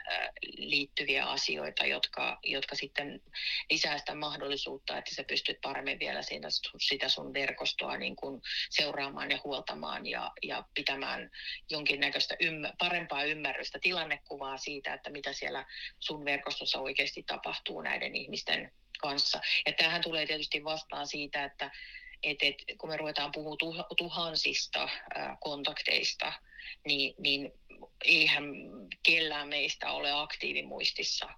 liittyviä 0.58 1.26
asioita, 1.26 1.86
jotka, 1.86 2.40
jotka 2.44 2.76
sitten 2.76 3.22
lisää 3.70 3.98
sitä 3.98 4.16
mahdollisuutta, 4.16 4.98
että 4.98 5.16
sä 5.16 5.24
pystyt 5.24 5.62
paremmin 5.62 6.00
vielä 6.00 6.22
siinä, 6.22 6.48
sitä 6.80 7.10
sun 7.10 7.34
verkostoa 7.34 7.98
niin 7.98 8.16
kuin 8.16 8.42
seuraamaan 8.70 9.32
ja 9.32 9.40
huoltamaan 9.44 10.08
ja, 10.08 10.32
ja 10.44 10.64
pitämään 10.74 11.32
jonkinnäköistä 11.70 12.36
ymmär- 12.44 12.76
parempaa 12.78 13.24
ymmärrystä, 13.24 13.80
tilannekuvaa 13.80 14.58
siitä, 14.58 14.94
että 14.94 15.10
mitä 15.10 15.34
siellä 15.34 15.66
sun 16.00 16.26
verkostossa 16.26 16.80
oikeasti 16.80 17.24
tapahtuu 17.24 17.82
näiden 17.82 18.16
ihmisten 18.16 18.72
kanssa. 19.02 19.42
Ja 19.66 19.74
tämähän 19.74 20.02
tulee 20.02 20.26
tietysti 20.26 20.64
vastaan 20.64 21.08
siitä, 21.08 21.44
että 21.44 21.72
että 22.24 22.46
et, 22.46 22.56
kun 22.78 22.90
me 22.90 22.98
ruvetaan 22.98 23.32
puhumaan 23.32 23.86
tuhansista 23.98 24.90
ää, 25.16 25.38
kontakteista, 25.42 26.34
niin, 26.86 27.16
niin 27.18 27.52
eihän 28.06 28.44
kellään 29.04 29.48
meistä 29.48 29.92
ole 29.92 30.12
aktiivimuistissa 30.12 31.30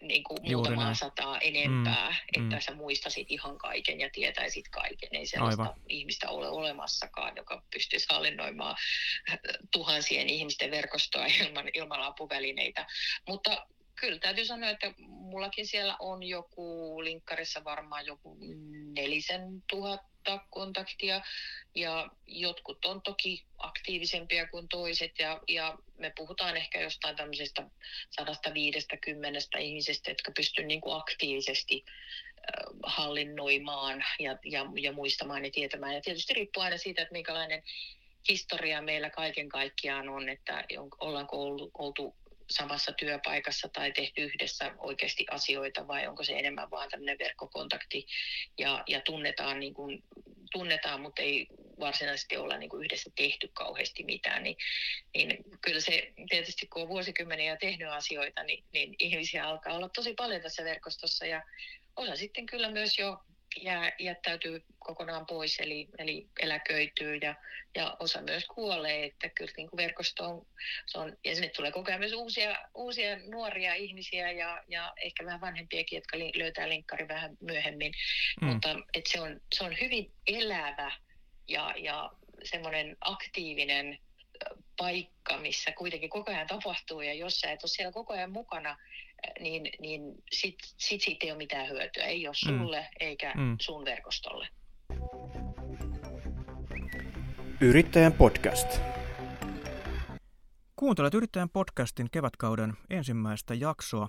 niin 0.00 0.24
kuin 0.24 0.38
muutamaa 0.42 0.94
sataa 0.94 1.38
enempää, 1.38 2.10
mm, 2.10 2.42
että 2.42 2.56
mm. 2.56 2.60
sä 2.60 2.74
muistasit 2.74 3.30
ihan 3.30 3.58
kaiken 3.58 4.00
ja 4.00 4.10
tietäisit 4.12 4.68
kaiken. 4.68 5.08
Ei 5.12 5.26
sellaista 5.26 5.62
Aivan. 5.62 5.80
ihmistä 5.88 6.28
ole 6.28 6.48
olemassakaan, 6.48 7.36
joka 7.36 7.62
pystyisi 7.72 8.06
hallinnoimaan 8.10 8.76
tuhansien 9.72 10.28
ihmisten 10.28 10.70
verkostoa 10.70 11.26
ilman, 11.26 11.70
ilman 11.74 12.02
apuvälineitä. 12.02 12.86
Mutta 13.28 13.66
kyllä 14.00 14.18
täytyy 14.18 14.44
sanoa, 14.44 14.70
että 14.70 14.94
mullakin 14.98 15.66
siellä 15.66 15.96
on 15.98 16.22
joku 16.22 16.96
linkkarissa 17.04 17.64
varmaan 17.64 18.06
joku 18.06 18.36
nelisen 19.00 19.62
tuhatta 19.70 20.44
kontaktia 20.50 21.22
ja 21.74 22.10
jotkut 22.26 22.84
on 22.84 23.02
toki 23.02 23.44
aktiivisempia 23.58 24.48
kuin 24.48 24.68
toiset 24.68 25.18
ja, 25.18 25.40
ja 25.48 25.78
me 25.98 26.12
puhutaan 26.16 26.56
ehkä 26.56 26.80
jostain 26.80 27.16
tämmöisestä 27.16 27.70
150 28.10 29.58
ihmisestä, 29.58 30.10
jotka 30.10 30.32
pystyy 30.36 30.64
niin 30.64 30.80
kuin 30.80 30.96
aktiivisesti 30.96 31.84
hallinnoimaan 32.82 34.04
ja, 34.18 34.38
ja, 34.44 34.66
ja 34.80 34.92
muistamaan 34.92 35.44
ja 35.44 35.50
tietämään. 35.50 35.94
Ja 35.94 36.00
tietysti 36.00 36.34
riippuu 36.34 36.62
aina 36.62 36.78
siitä, 36.78 37.02
että 37.02 37.12
minkälainen 37.12 37.62
historia 38.28 38.82
meillä 38.82 39.10
kaiken 39.10 39.48
kaikkiaan 39.48 40.08
on, 40.08 40.28
että 40.28 40.64
ollaanko 41.00 41.44
oltu 41.74 42.16
samassa 42.50 42.92
työpaikassa 42.92 43.68
tai 43.68 43.92
tehty 43.92 44.22
yhdessä 44.22 44.74
oikeasti 44.78 45.26
asioita 45.30 45.88
vai 45.88 46.06
onko 46.06 46.24
se 46.24 46.38
enemmän 46.38 46.70
vaan 46.70 46.88
tämmöinen 46.88 47.18
verkkokontakti? 47.18 48.06
Ja, 48.58 48.84
ja 48.86 49.00
tunnetaan, 49.00 49.60
niin 49.60 49.74
kuin, 49.74 50.02
tunnetaan, 50.52 51.00
mutta 51.00 51.22
ei 51.22 51.46
varsinaisesti 51.80 52.36
olla 52.36 52.56
niin 52.56 52.70
kuin 52.70 52.84
yhdessä 52.84 53.10
tehty 53.16 53.50
kauheasti 53.52 54.04
mitään, 54.04 54.42
niin, 54.42 54.56
niin 55.14 55.44
kyllä 55.60 55.80
se 55.80 56.12
tietysti 56.30 56.66
kun 56.66 56.82
on 56.82 56.88
vuosikymmeniä 56.88 57.56
tehnyt 57.56 57.88
asioita, 57.88 58.42
niin, 58.42 58.64
niin 58.72 58.94
ihmisiä 58.98 59.48
alkaa 59.48 59.74
olla 59.74 59.88
tosi 59.88 60.14
paljon 60.14 60.42
tässä 60.42 60.64
verkostossa. 60.64 61.26
Ja 61.26 61.42
osa 61.96 62.16
sitten 62.16 62.46
kyllä 62.46 62.70
myös 62.70 62.98
jo 62.98 63.18
jää, 63.56 63.92
jättäytyy 63.98 64.64
kokonaan 64.78 65.26
pois, 65.26 65.60
eli, 65.60 65.88
eli 65.98 66.28
eläköityy 66.40 67.16
ja, 67.16 67.34
ja 67.74 67.96
osa 68.00 68.22
myös 68.22 68.44
kuolee, 68.44 69.04
että 69.04 69.28
kyllä 69.28 69.52
niin 69.56 69.70
kuin 69.70 69.78
verkosto 69.78 70.24
on, 70.24 70.46
se 70.86 70.98
on, 70.98 71.16
ja 71.24 71.34
sinne 71.34 71.48
tulee 71.48 71.72
koko 71.72 71.90
ajan 71.90 72.00
myös 72.00 72.12
uusia, 72.12 72.56
uusia 72.74 73.18
nuoria 73.18 73.74
ihmisiä 73.74 74.32
ja, 74.32 74.62
ja 74.68 74.92
ehkä 75.02 75.24
vähän 75.24 75.40
vanhempiakin, 75.40 75.96
jotka 75.96 76.18
li, 76.18 76.32
löytää 76.34 76.68
linkkari 76.68 77.08
vähän 77.08 77.36
myöhemmin, 77.40 77.92
mm. 78.40 78.46
mutta 78.46 78.76
et 78.94 79.06
se, 79.06 79.20
on, 79.20 79.40
se 79.54 79.64
on 79.64 79.76
hyvin 79.80 80.12
elävä 80.26 80.92
ja, 81.48 81.74
ja 81.76 82.10
semmoinen 82.44 82.96
aktiivinen 83.00 83.98
paikka, 84.76 85.38
missä 85.38 85.72
kuitenkin 85.72 86.10
koko 86.10 86.32
ajan 86.32 86.46
tapahtuu 86.46 87.00
ja 87.00 87.14
jos 87.14 87.40
sä 87.40 87.52
et 87.52 87.62
ole 87.62 87.70
siellä 87.70 87.92
koko 87.92 88.12
ajan 88.12 88.32
mukana, 88.32 88.76
niin, 89.40 89.70
niin 89.80 90.02
sit, 90.32 90.58
sit 90.76 91.00
siitä 91.00 91.26
ei 91.26 91.30
ole 91.30 91.38
mitään 91.38 91.68
hyötyä. 91.68 92.04
Ei 92.04 92.26
ole 92.26 92.34
mm. 92.44 92.58
sulle 92.58 92.80
mm. 92.80 92.86
eikä 93.00 93.34
mm. 93.36 93.56
sun 93.60 93.84
verkostolle. 93.84 94.48
Yrittäjän 97.60 98.12
podcast. 98.12 98.80
Kuuntelet 100.76 101.14
Yrittäjän 101.14 101.48
podcastin 101.48 102.10
kevätkauden 102.10 102.74
ensimmäistä 102.90 103.54
jaksoa. 103.54 104.08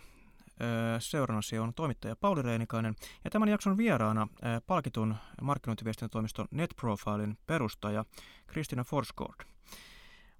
Seurannasi 1.00 1.60
on 1.60 1.74
toimittaja 1.74 2.16
Pauli 2.16 2.42
Reinikainen 2.42 2.96
ja 3.24 3.30
tämän 3.30 3.50
jakson 3.50 3.78
vieraana 3.78 4.28
palkitun 4.68 5.16
markkinointiviestintätoimiston 5.42 6.48
NetProfilin 6.51 7.38
perustaja 7.48 8.06
Kristina 8.48 8.84
Forsgård. 8.84 9.46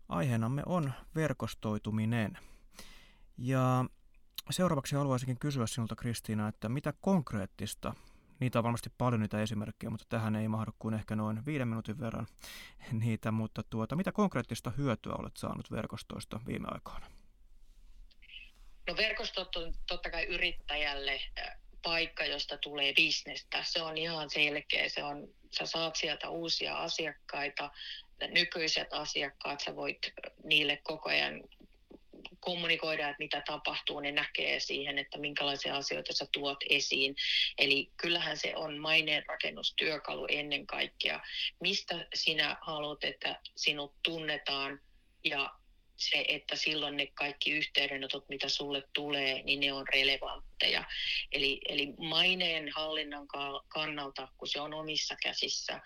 Aiheenamme 0.10 0.64
on 0.66 0.94
verkostoituminen. 1.16 2.38
Ja 3.38 3.86
Seuraavaksi 4.50 4.96
haluaisinkin 4.96 5.40
kysyä 5.40 5.68
sinulta 5.68 5.96
Kristiina, 5.96 6.48
että 6.48 6.70
mitä 6.70 6.94
konkreettista, 7.02 7.94
niitä 8.40 8.60
on 8.60 8.64
varmasti 8.64 8.90
paljon 8.98 9.22
niitä 9.22 9.42
esimerkkejä, 9.42 9.90
mutta 9.90 10.06
tähän 10.10 10.36
ei 10.36 10.48
mahdu 10.48 10.72
kuin 10.80 10.94
ehkä 10.94 11.16
noin 11.16 11.46
viiden 11.46 11.68
minuutin 11.68 12.00
verran 12.00 12.28
niitä, 13.04 13.32
mutta 13.32 13.64
tuota, 13.64 13.96
mitä 13.96 14.12
konkreettista 14.12 14.72
hyötyä 14.78 15.14
olet 15.20 15.38
saanut 15.38 15.72
verkostoista 15.72 16.40
viime 16.48 16.68
aikoina? 16.72 17.06
No 18.88 18.98
verkostot 18.98 19.56
on 19.56 19.74
totta 19.88 20.10
kai 20.10 20.24
yrittäjälle 20.24 21.22
paikka, 21.82 22.26
josta 22.26 22.58
tulee 22.58 22.94
bisnestä. 22.94 23.64
Se 23.64 23.82
on 23.82 23.98
ihan 23.98 24.30
selkeä. 24.30 24.90
Se 24.90 25.04
on, 25.04 25.28
sä 25.52 25.66
saat 25.66 25.96
sieltä 25.96 26.30
uusia 26.30 26.78
asiakkaita, 26.78 27.72
nykyiset 28.28 28.94
asiakkaat, 28.94 29.60
sä 29.60 29.76
voit 29.76 30.14
niille 30.44 30.78
koko 30.84 31.10
ajan 31.10 31.44
kommunikoida, 32.40 33.10
että 33.10 33.20
mitä 33.20 33.42
tapahtuu, 33.46 34.00
ne 34.00 34.12
näkee 34.12 34.60
siihen, 34.60 34.98
että 34.98 35.18
minkälaisia 35.18 35.76
asioita 35.76 36.14
sä 36.14 36.26
tuot 36.32 36.58
esiin. 36.70 37.16
Eli 37.58 37.92
kyllähän 37.98 38.38
se 38.38 38.56
on 38.56 38.78
maineenrakennustyökalu 38.78 40.26
ennen 40.30 40.68
kaikkea. 40.68 41.20
Mistä 41.60 42.08
sinä 42.14 42.58
haluat, 42.62 43.04
että 43.04 43.40
sinut 43.56 43.94
tunnetaan 44.04 44.80
ja 45.24 45.50
se, 46.00 46.26
että 46.28 46.56
silloin 46.56 46.98
ne 46.98 47.08
kaikki 47.14 47.52
yhteydenotot, 47.52 48.30
mitä 48.30 48.50
sulle 48.50 48.84
tulee, 48.94 49.44
niin 49.44 49.60
ne 49.60 49.74
on 49.74 49.86
relevantteja. 49.94 50.84
Eli, 51.32 51.62
eli 51.70 51.94
maineen 51.98 52.72
hallinnan 52.76 53.28
kannalta, 53.68 54.28
kun 54.38 54.48
se 54.48 54.62
on 54.62 54.74
omissa 54.74 55.16
käsissä 55.24 55.82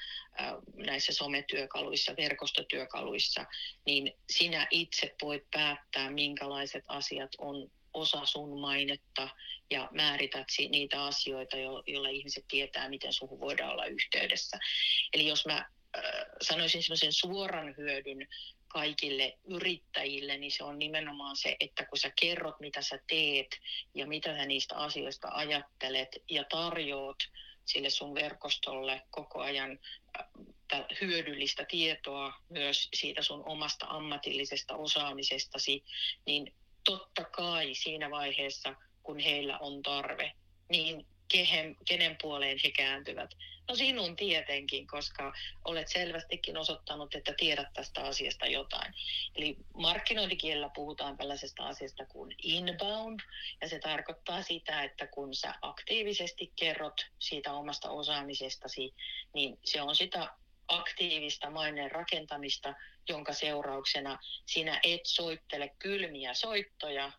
näissä 0.76 1.14
sometyökaluissa, 1.14 2.14
verkostotyökaluissa, 2.18 3.46
niin 3.86 4.12
sinä 4.30 4.68
itse 4.72 5.16
voit 5.22 5.44
päättää, 5.52 6.10
minkälaiset 6.10 6.84
asiat 6.88 7.32
on 7.38 7.72
osa 7.94 8.26
sun 8.26 8.60
mainetta 8.60 9.30
ja 9.70 9.90
määrität 9.92 10.48
niitä 10.70 11.04
asioita, 11.04 11.58
joilla 11.58 12.10
ihmiset 12.10 12.46
tietää, 12.48 12.90
miten 12.90 13.14
suhun 13.14 13.40
voidaan 13.40 13.72
olla 13.72 13.86
yhteydessä. 13.86 14.60
Eli 15.14 15.28
jos 15.28 15.46
mä 15.46 15.70
sanoisin 16.42 16.84
semmoisen 16.84 17.14
suoran 17.14 17.74
hyödyn 17.78 18.28
kaikille 18.74 19.38
yrittäjille, 19.44 20.38
niin 20.38 20.52
se 20.52 20.64
on 20.64 20.80
nimenomaan 20.80 21.36
se, 21.36 21.56
että 21.60 21.86
kun 21.86 21.98
sä 21.98 22.12
kerrot, 22.22 22.60
mitä 22.60 22.82
sä 22.82 23.00
teet 23.10 23.60
ja 23.96 24.08
mitä 24.08 24.38
sä 24.38 24.46
niistä 24.46 24.76
asioista 24.76 25.28
ajattelet 25.32 26.10
ja 26.30 26.44
tarjoat 26.44 27.18
sille 27.66 27.90
sun 27.90 28.16
verkostolle 28.16 29.02
koko 29.12 29.42
ajan 29.42 29.80
äh, 30.20 30.86
hyödyllistä 31.02 31.66
tietoa 31.66 32.34
myös 32.50 32.90
siitä 32.94 33.22
sun 33.22 33.44
omasta 33.46 33.86
ammatillisesta 33.90 34.76
osaamisestasi, 34.76 35.84
niin 36.26 36.54
totta 36.86 37.24
kai 37.24 37.76
siinä 37.76 38.10
vaiheessa, 38.10 38.76
kun 39.04 39.20
heillä 39.20 39.60
on 39.60 39.82
tarve, 39.82 40.32
niin 40.70 41.06
kehen, 41.34 41.76
kenen 41.88 42.18
puoleen 42.22 42.58
he 42.64 42.72
kääntyvät. 42.72 43.30
No 43.68 43.76
sinun 43.76 44.16
tietenkin, 44.16 44.88
koska 44.88 45.34
olet 45.66 45.88
selvästikin 45.88 46.58
osoittanut, 46.58 47.16
että 47.16 47.34
tiedät 47.38 47.74
tästä 47.74 48.02
asiasta 48.02 48.46
jotain. 48.46 48.94
Eli 49.36 49.58
markkinointikielellä 49.74 50.70
puhutaan 50.76 51.18
tällaisesta 51.18 51.68
asiasta 51.68 52.06
kuin 52.06 52.36
inbound, 52.44 53.20
ja 53.62 53.70
se 53.70 53.80
tarkoittaa 53.80 54.42
sitä, 54.42 54.84
että 54.84 55.08
kun 55.08 55.36
sä 55.36 55.56
aktiivisesti 55.62 56.54
kerrot 56.56 57.06
siitä 57.20 57.54
omasta 57.54 57.90
osaamisestasi, 57.90 58.94
niin 59.34 59.60
se 59.64 59.82
on 59.82 59.96
sitä 59.96 60.30
aktiivista 60.68 61.50
maineen 61.50 61.92
rakentamista, 61.92 62.74
jonka 63.10 63.34
seurauksena 63.34 64.20
sinä 64.46 64.80
et 64.84 65.06
soittele 65.06 65.72
kylmiä 65.80 66.34
soittoja 66.34 67.12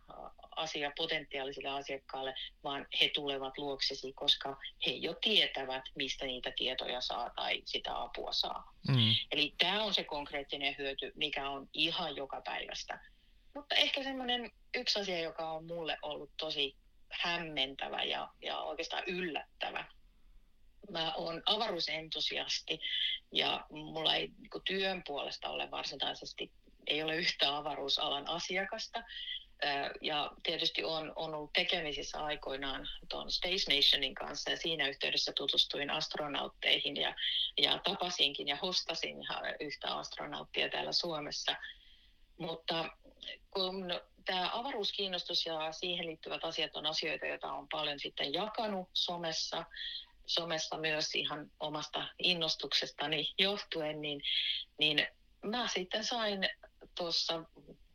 asia 0.56 0.92
potentiaalisille 0.96 1.68
asiakkaille, 1.68 2.34
vaan 2.64 2.86
he 3.00 3.10
tulevat 3.14 3.58
luoksesi, 3.58 4.12
koska 4.12 4.56
he 4.86 4.90
jo 4.90 5.14
tietävät, 5.14 5.82
mistä 5.94 6.26
niitä 6.26 6.52
tietoja 6.56 7.00
saa 7.00 7.30
tai 7.36 7.62
sitä 7.64 8.02
apua 8.02 8.32
saa. 8.32 8.74
Mm. 8.88 9.14
Eli 9.30 9.54
tämä 9.58 9.82
on 9.82 9.94
se 9.94 10.04
konkreettinen 10.04 10.74
hyöty, 10.78 11.12
mikä 11.14 11.48
on 11.48 11.68
ihan 11.72 12.16
joka 12.16 12.42
päivästä. 12.44 13.00
Mutta 13.54 13.74
ehkä 13.74 14.02
semmoinen 14.02 14.50
yksi 14.74 15.00
asia, 15.00 15.20
joka 15.20 15.50
on 15.50 15.66
mulle 15.66 15.98
ollut 16.02 16.30
tosi 16.36 16.76
hämmentävä 17.10 18.02
ja, 18.02 18.28
ja 18.42 18.58
oikeastaan 18.58 19.02
yllättävä. 19.06 19.84
Mä 20.90 21.14
oon 21.14 21.42
avaruusentusiasti 21.46 22.80
ja 23.32 23.66
mulla 23.70 24.14
ei 24.14 24.28
niin 24.28 24.62
työn 24.64 25.02
puolesta 25.06 25.48
ole 25.48 25.70
varsinaisesti, 25.70 26.52
ei 26.86 27.02
ole 27.02 27.16
yhtä 27.16 27.56
avaruusalan 27.56 28.28
asiakasta, 28.28 29.02
ja 30.00 30.30
tietysti 30.42 30.84
on, 30.84 31.12
on 31.16 31.34
ollut 31.34 31.52
tekemisissä 31.52 32.24
aikoinaan 32.24 32.88
tuon 33.08 33.30
Space 33.30 33.74
Nationin 33.74 34.14
kanssa 34.14 34.50
ja 34.50 34.56
siinä 34.56 34.88
yhteydessä 34.88 35.32
tutustuin 35.36 35.90
astronautteihin 35.90 36.96
ja, 36.96 37.14
ja 37.58 37.78
tapasinkin 37.84 38.48
ja 38.48 38.56
hostasin 38.56 39.16
yhtä 39.60 39.96
astronauttia 39.96 40.68
täällä 40.68 40.92
Suomessa. 40.92 41.56
Mutta 42.38 42.90
kun 43.50 44.00
tämä 44.24 44.50
avaruuskiinnostus 44.52 45.46
ja 45.46 45.72
siihen 45.72 46.06
liittyvät 46.06 46.44
asiat 46.44 46.76
on 46.76 46.86
asioita, 46.86 47.26
joita 47.26 47.52
on 47.52 47.68
paljon 47.68 48.00
sitten 48.00 48.32
jakanut 48.32 48.88
somessa, 48.92 49.64
somessa 50.26 50.76
myös 50.76 51.14
ihan 51.14 51.50
omasta 51.60 52.08
innostuksestani 52.18 53.34
johtuen, 53.38 54.00
niin, 54.00 54.22
niin 54.78 55.06
mä 55.42 55.68
sitten 55.68 56.04
sain 56.04 56.48
tuossa 56.94 57.44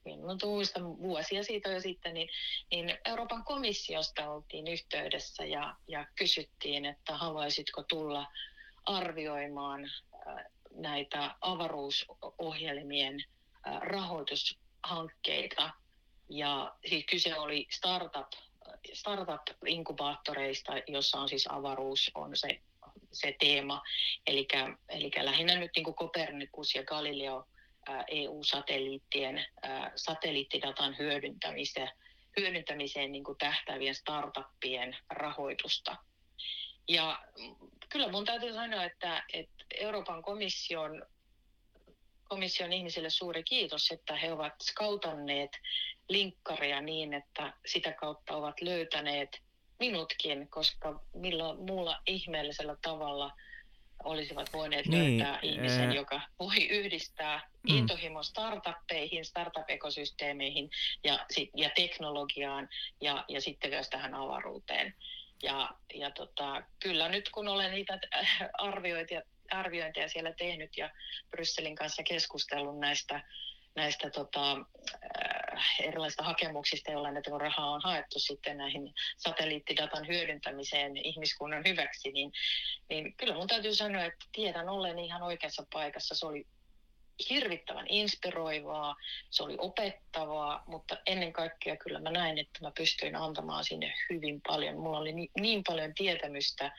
niin 0.09 0.27
no 0.27 0.37
muistan 0.45 0.97
vuosia 0.97 1.43
siitä 1.43 1.69
jo 1.69 1.81
sitten, 1.81 2.13
niin, 2.13 2.29
niin 2.71 2.97
Euroopan 3.05 3.43
komissiosta 3.43 4.29
oltiin 4.29 4.67
yhteydessä 4.67 5.45
ja, 5.45 5.75
ja 5.87 6.05
kysyttiin, 6.15 6.85
että 6.85 7.17
haluaisitko 7.17 7.83
tulla 7.83 8.27
arvioimaan 8.85 9.91
näitä 10.73 11.35
avaruusohjelmien 11.41 13.23
rahoitushankkeita. 13.79 15.71
Ja 16.29 16.75
siis 16.89 17.05
kyse 17.09 17.39
oli 17.39 17.67
startup, 17.71 18.27
startup-inkubaattoreista, 18.93 20.73
jossa 20.87 21.19
on 21.19 21.29
siis 21.29 21.47
avaruus 21.47 22.11
on 22.15 22.37
se, 22.37 22.61
se 23.11 23.35
teema. 23.39 23.81
Eli 24.27 24.47
lähinnä 25.21 25.55
nyt 25.55 25.71
niin 25.75 25.83
kuin 25.83 25.95
Copernicus 25.95 26.75
ja 26.75 26.83
Galileo 26.83 27.47
EU-satelliittien 28.07 29.45
satelliittidatan 29.95 30.97
hyödyntämiseen, 30.97 31.91
hyödyntämiseen 32.39 33.11
niin 33.11 33.23
kuin 33.23 33.37
tähtävien 33.37 33.95
startuppien 33.95 34.97
rahoitusta. 35.09 35.95
Ja 36.87 37.19
kyllä 37.89 38.11
mun 38.11 38.25
täytyy 38.25 38.53
sanoa, 38.53 38.83
että, 38.83 39.23
että 39.33 39.65
Euroopan 39.79 40.21
komission, 40.21 41.05
komission 42.23 42.73
ihmisille 42.73 43.09
suuri 43.09 43.43
kiitos, 43.43 43.91
että 43.91 44.15
he 44.15 44.33
ovat 44.33 44.53
skautanneet 44.61 45.51
linkkaria 46.09 46.81
niin, 46.81 47.13
että 47.13 47.53
sitä 47.65 47.91
kautta 47.91 48.35
ovat 48.35 48.61
löytäneet 48.61 49.41
minutkin, 49.79 50.49
koska 50.49 51.03
millä 51.13 51.55
muulla 51.55 52.01
ihmeellisellä 52.07 52.75
tavalla 52.81 53.31
olisivat 54.03 54.53
voineet 54.53 54.87
niin, 54.87 55.17
löytää 55.17 55.39
ihmisen, 55.41 55.93
joka 55.93 56.21
voi 56.39 56.67
yhdistää 56.67 57.37
mm. 57.37 57.77
intohimo 57.77 58.23
startuppeihin, 58.23 59.25
startup-ekosysteemeihin 59.25 60.69
ja, 61.03 61.25
ja 61.55 61.69
teknologiaan 61.75 62.69
ja, 63.01 63.25
ja 63.27 63.41
sitten 63.41 63.69
myös 63.69 63.89
tähän 63.89 64.13
avaruuteen. 64.13 64.93
Ja, 65.43 65.69
ja 65.93 66.11
tota, 66.11 66.63
kyllä 66.79 67.09
nyt 67.09 67.29
kun 67.29 67.47
olen 67.47 67.71
niitä 67.71 67.99
arviointia, 68.53 69.21
arviointeja 69.51 70.09
siellä 70.09 70.33
tehnyt 70.33 70.77
ja 70.77 70.89
Brysselin 71.29 71.75
kanssa 71.75 72.03
keskustellut 72.03 72.79
näistä, 72.79 73.23
näistä 73.75 74.09
tota, 74.09 74.51
äh, 74.51 75.28
erilaisista 75.79 76.23
hakemuksista, 76.23 76.91
joilla 76.91 77.11
näitä 77.11 77.31
rahaa 77.37 77.71
on 77.71 77.81
haettu 77.83 78.19
sitten 78.19 78.57
näihin 78.57 78.93
satelliittidatan 79.17 80.07
hyödyntämiseen 80.07 80.97
ihmiskunnan 80.97 81.63
hyväksi, 81.67 82.11
niin, 82.11 82.31
niin 82.89 83.13
kyllä 83.13 83.33
mun 83.33 83.47
täytyy 83.47 83.75
sanoa, 83.75 84.03
että 84.03 84.25
tiedän 84.31 84.69
ollen 84.69 84.99
ihan 84.99 85.21
oikeassa 85.21 85.65
paikassa. 85.73 86.15
Se 86.15 86.25
oli 86.25 86.45
hirvittävän 87.29 87.85
inspiroivaa, 87.89 88.95
se 89.29 89.43
oli 89.43 89.55
opettavaa, 89.57 90.63
mutta 90.67 90.97
ennen 91.05 91.33
kaikkea 91.33 91.77
kyllä 91.77 91.99
mä 91.99 92.11
näin, 92.11 92.37
että 92.37 92.59
mä 92.61 92.71
pystyin 92.77 93.15
antamaan 93.15 93.63
sinne 93.63 93.93
hyvin 94.09 94.41
paljon. 94.47 94.77
Mulla 94.77 94.97
oli 94.97 95.13
niin, 95.13 95.31
niin 95.39 95.63
paljon 95.67 95.93
tietämystä, 95.93 96.71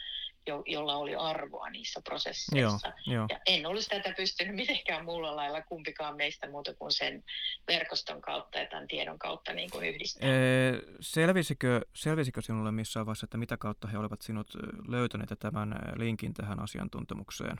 jo, 0.46 0.62
jolla 0.66 0.96
oli 0.96 1.14
arvoa 1.14 1.70
niissä 1.70 2.00
prosesseissa. 2.04 2.92
Joo, 3.06 3.14
jo. 3.14 3.26
Ja 3.30 3.40
en 3.46 3.66
olisi 3.66 3.88
tätä 3.88 4.14
pystynyt 4.16 4.54
mitenkään 4.54 5.04
muulla 5.04 5.36
lailla 5.36 5.62
kumpikaan 5.62 6.16
meistä 6.16 6.50
muuta 6.50 6.74
kuin 6.74 6.92
sen 6.92 7.24
verkoston 7.68 8.20
kautta 8.20 8.58
ja 8.58 8.66
tämän 8.66 8.88
tiedon 8.88 9.18
kautta 9.18 9.52
niin 9.52 9.70
kuin 9.70 9.88
yhdistää. 9.88 10.30
Ee, 10.30 10.72
selvisikö, 11.00 11.80
selvisikö 11.94 12.42
sinulle 12.42 12.72
missään 12.72 13.06
vaiheessa, 13.06 13.24
että 13.24 13.38
mitä 13.38 13.56
kautta 13.56 13.88
he 13.88 13.98
olivat 13.98 14.22
sinut 14.22 14.48
löytäneet 14.88 15.30
tämän 15.38 15.74
linkin 15.96 16.34
tähän 16.34 16.62
asiantuntemukseen? 16.62 17.56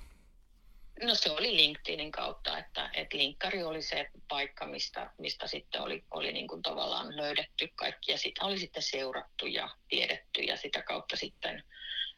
No 1.03 1.15
se 1.15 1.31
oli 1.31 1.57
LinkedInin 1.57 2.13
kautta, 2.13 2.59
että, 2.59 2.91
että 2.95 3.17
linkkari 3.17 3.63
oli 3.63 3.83
se 3.83 4.11
paikka, 4.29 4.67
mistä, 4.67 5.11
mistä 5.19 5.47
sitten 5.47 5.83
oli, 5.83 6.05
oli 6.11 6.33
niin 6.33 6.49
kuin 6.49 6.63
tavallaan 6.63 7.17
löydetty 7.17 7.69
kaikki 7.75 8.13
ja 8.13 8.19
sitä 8.19 8.45
oli 8.45 8.59
sitten 8.59 8.83
seurattu 8.83 9.47
ja 9.47 9.69
tiedetty 9.89 10.41
ja 10.41 10.57
sitä 10.57 10.83
kautta 10.83 11.17
sitten 11.17 11.65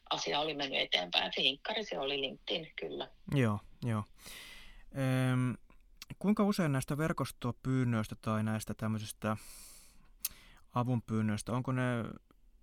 asia 0.09 0.39
oli 0.39 0.53
mennyt 0.53 0.79
eteenpäin. 0.79 1.31
Linkkari 1.37 1.83
se 1.83 1.99
oli 1.99 2.21
LinkedIn, 2.21 2.71
kyllä. 2.75 3.09
Joo, 3.35 3.59
joo. 3.83 4.03
Ehm, 4.91 5.51
kuinka 6.19 6.43
usein 6.43 6.71
näistä 6.71 6.97
verkostopyynnöistä 6.97 8.15
tai 8.21 8.43
näistä 8.43 8.73
tämmöisistä 8.73 9.37
avunpyynnöistä, 10.75 11.51
onko 11.51 11.71
ne 11.71 12.03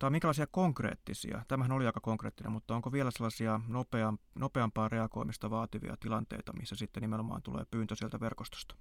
tai 0.01 0.11
minkälaisia 0.11 0.47
konkreettisia, 0.47 1.43
tämähän 1.49 1.73
oli 1.73 1.87
aika 1.87 2.01
konkreettinen, 2.01 2.53
mutta 2.53 2.75
onko 2.75 2.93
vielä 2.93 3.11
sellaisia 3.11 3.61
nopeam, 3.69 4.19
nopeampaa 4.35 4.89
reagoimista 4.89 5.51
vaativia 5.51 5.97
tilanteita, 6.01 6.53
missä 6.53 6.77
sitten 6.77 7.01
nimenomaan 7.01 7.43
tulee 7.43 7.65
pyyntö 7.71 7.97
sieltä 7.97 8.21
verkostosta? 8.21 8.75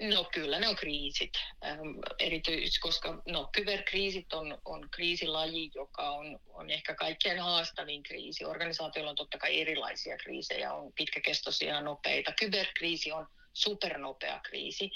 No 0.00 0.24
kyllä 0.34 0.58
ne 0.58 0.68
on 0.68 0.76
kriisit, 0.76 1.30
ähm, 1.64 1.80
erityisesti 2.18 2.80
koska 2.80 3.22
no, 3.26 3.48
kyberkriisit 3.52 4.32
on, 4.32 4.58
on 4.64 4.90
kriisilaji, 4.90 5.70
joka 5.74 6.10
on, 6.10 6.40
on 6.48 6.70
ehkä 6.70 6.94
kaikkein 6.94 7.40
haastavin 7.40 8.02
kriisi. 8.02 8.44
Organisaatioilla 8.44 9.10
on 9.10 9.16
totta 9.16 9.38
kai 9.38 9.60
erilaisia 9.60 10.16
kriisejä, 10.16 10.72
on 10.72 10.92
pitkäkestoisia 10.92 11.74
ja 11.74 11.80
nopeita. 11.80 12.32
Kyberkriisi 12.32 13.12
on 13.12 13.26
supernopea 13.52 14.40
kriisi 14.40 14.90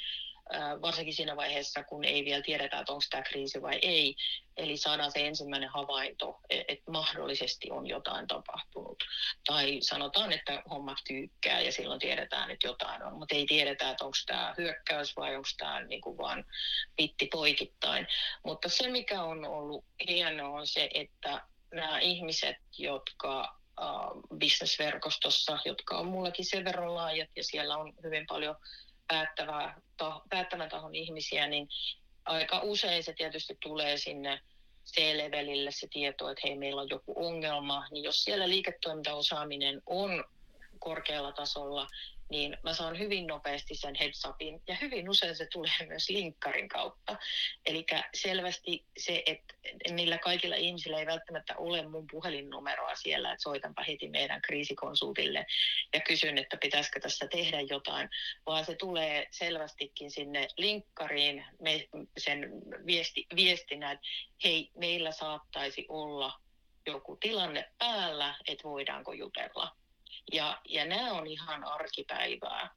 varsinkin 0.82 1.14
siinä 1.14 1.36
vaiheessa, 1.36 1.84
kun 1.84 2.04
ei 2.04 2.24
vielä 2.24 2.42
tiedetä, 2.42 2.78
että 2.78 2.92
onko 2.92 3.04
tämä 3.10 3.22
kriisi 3.22 3.62
vai 3.62 3.78
ei. 3.82 4.16
Eli 4.56 4.76
saadaan 4.76 5.12
se 5.12 5.26
ensimmäinen 5.26 5.68
havainto, 5.68 6.40
e, 6.50 6.62
että 6.68 6.90
mahdollisesti 6.90 7.70
on 7.70 7.86
jotain 7.86 8.26
tapahtunut. 8.26 9.04
Tai 9.46 9.78
sanotaan, 9.80 10.32
että 10.32 10.62
hommat 10.70 10.98
tyykkää 11.06 11.60
ja 11.60 11.72
silloin 11.72 12.00
tiedetään, 12.00 12.50
että 12.50 12.66
jotain 12.66 13.02
on, 13.02 13.18
mutta 13.18 13.34
ei 13.34 13.46
tiedetä, 13.46 13.90
että 13.90 14.04
onko 14.04 14.16
tämä 14.26 14.54
hyökkäys 14.58 15.16
vai 15.16 15.36
onko 15.36 15.48
tämä 15.58 15.82
niinku 15.82 16.18
vaan 16.18 16.44
pitti 16.96 17.26
poikittain. 17.26 18.06
Mutta 18.44 18.68
se, 18.68 18.88
mikä 18.88 19.22
on 19.22 19.44
ollut 19.44 19.84
hienoa, 20.08 20.60
on 20.60 20.66
se, 20.66 20.90
että 20.94 21.42
nämä 21.74 21.98
ihmiset, 21.98 22.56
jotka 22.78 23.62
bisnesverkostossa, 24.36 25.58
jotka 25.64 25.98
on 25.98 26.06
mullakin 26.06 26.44
sen 26.44 26.64
verran 26.64 26.94
laajat 26.94 27.30
ja 27.36 27.44
siellä 27.44 27.76
on 27.76 27.92
hyvin 28.02 28.26
paljon 28.26 28.56
päättävää, 29.08 29.80
to, 29.96 30.22
päättävän 30.30 30.68
tahon 30.68 30.94
ihmisiä, 30.94 31.46
niin 31.46 31.68
aika 32.24 32.60
usein 32.60 33.04
se 33.04 33.12
tietysti 33.12 33.56
tulee 33.60 33.96
sinne 33.96 34.40
C-levelille 34.86 35.70
se 35.70 35.88
tieto, 35.92 36.30
että 36.30 36.40
hei, 36.44 36.58
meillä 36.58 36.80
on 36.80 36.88
joku 36.90 37.26
ongelma, 37.26 37.86
niin 37.90 38.04
jos 38.04 38.24
siellä 38.24 38.48
liiketoimintaosaaminen 38.48 39.82
on 39.86 40.24
korkealla 40.78 41.32
tasolla, 41.32 41.86
niin 42.32 42.56
mä 42.62 42.74
saan 42.74 42.98
hyvin 42.98 43.26
nopeasti 43.26 43.74
sen 43.74 43.94
heads 43.94 44.24
upin. 44.24 44.62
Ja 44.68 44.76
hyvin 44.80 45.10
usein 45.10 45.36
se 45.36 45.46
tulee 45.52 45.72
myös 45.88 46.10
linkkarin 46.10 46.68
kautta. 46.68 47.16
Eli 47.66 47.86
selvästi 48.14 48.86
se, 48.98 49.22
että 49.26 49.54
niillä 49.90 50.18
kaikilla 50.18 50.56
ihmisillä 50.56 50.98
ei 50.98 51.06
välttämättä 51.06 51.56
ole 51.56 51.88
mun 51.88 52.06
puhelinnumeroa 52.10 52.94
siellä, 52.94 53.32
että 53.32 53.42
soitanpa 53.42 53.82
heti 53.82 54.08
meidän 54.08 54.42
kriisikonsultille 54.42 55.46
ja 55.94 56.00
kysyn, 56.00 56.38
että 56.38 56.56
pitäisikö 56.56 57.00
tässä 57.00 57.28
tehdä 57.28 57.60
jotain, 57.60 58.08
vaan 58.46 58.64
se 58.64 58.74
tulee 58.74 59.26
selvästikin 59.30 60.10
sinne 60.10 60.48
linkkariin 60.56 61.44
me, 61.60 61.88
sen 62.18 62.50
viesti, 62.86 63.26
viestinä, 63.36 63.92
että 63.92 64.06
hei, 64.44 64.70
meillä 64.74 65.12
saattaisi 65.12 65.86
olla 65.88 66.40
joku 66.86 67.16
tilanne 67.16 67.70
päällä, 67.78 68.34
että 68.48 68.68
voidaanko 68.68 69.12
jutella. 69.12 69.81
Ja, 70.32 70.60
ja 70.68 70.84
nämä 70.84 71.12
on 71.12 71.26
ihan 71.26 71.64
arkipäivää. 71.64 72.70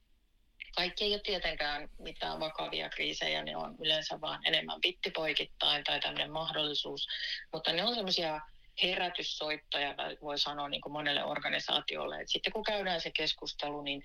Kaikki 0.75 1.03
ei 1.03 1.13
ole 1.13 1.21
tietenkään 1.21 1.89
mitään 1.99 2.39
vakavia 2.39 2.89
kriisejä, 2.89 3.43
ne 3.43 3.57
on 3.57 3.75
yleensä 3.79 4.21
vaan 4.21 4.47
enemmän 4.47 4.81
pittipoikittain 4.81 5.83
tai 5.83 5.99
tämmöinen 5.99 6.31
mahdollisuus, 6.31 7.07
mutta 7.53 7.73
ne 7.73 7.83
on 7.83 7.95
semmoisia 7.95 8.41
herätyssoittoja, 8.83 9.95
voi 10.21 10.39
sanoa 10.39 10.69
niin 10.69 10.81
kuin 10.81 10.93
monelle 10.93 11.23
organisaatiolle. 11.23 12.21
Et 12.21 12.29
sitten 12.29 12.53
kun 12.53 12.63
käydään 12.63 13.01
se 13.01 13.11
keskustelu, 13.11 13.81
niin 13.81 14.03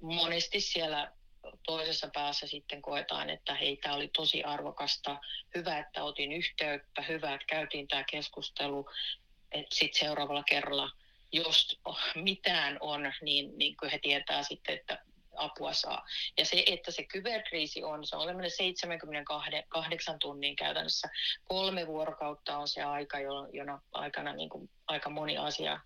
monesti 0.00 0.60
siellä 0.60 1.12
toisessa 1.66 2.10
päässä 2.14 2.46
sitten 2.46 2.82
koetaan, 2.82 3.30
että 3.30 3.54
hei, 3.54 3.76
tämä 3.76 3.94
oli 3.94 4.08
tosi 4.08 4.42
arvokasta, 4.42 5.16
hyvä, 5.54 5.78
että 5.78 6.04
otin 6.04 6.32
yhteyttä, 6.32 7.02
hyvä, 7.02 7.34
että 7.34 7.46
käytiin 7.46 7.88
tämä 7.88 8.04
keskustelu, 8.10 8.86
että 9.52 9.74
sitten 9.74 10.00
seuraavalla 10.00 10.42
kerralla 10.42 10.90
jos 11.32 11.80
mitään 12.14 12.76
on, 12.80 13.12
niin, 13.22 13.58
niin 13.58 13.76
he 13.92 13.98
tietää 13.98 14.42
sitten, 14.42 14.74
että 14.74 14.98
apua 15.36 15.72
saa. 15.72 16.06
Ja 16.38 16.44
se, 16.44 16.62
että 16.66 16.90
se 16.90 17.04
kyberkriisi 17.04 17.84
on, 17.84 18.06
se 18.06 18.16
on 18.16 18.28
78 18.48 20.18
tunnin 20.18 20.56
käytännössä. 20.56 21.08
Kolme 21.44 21.86
vuorokautta 21.86 22.58
on 22.58 22.68
se 22.68 22.82
aika, 22.82 23.18
jona 23.52 23.80
aikana 23.92 24.32
niin 24.32 24.48
kuin, 24.48 24.70
aika 24.86 25.10
moni 25.10 25.38
asia 25.38 25.80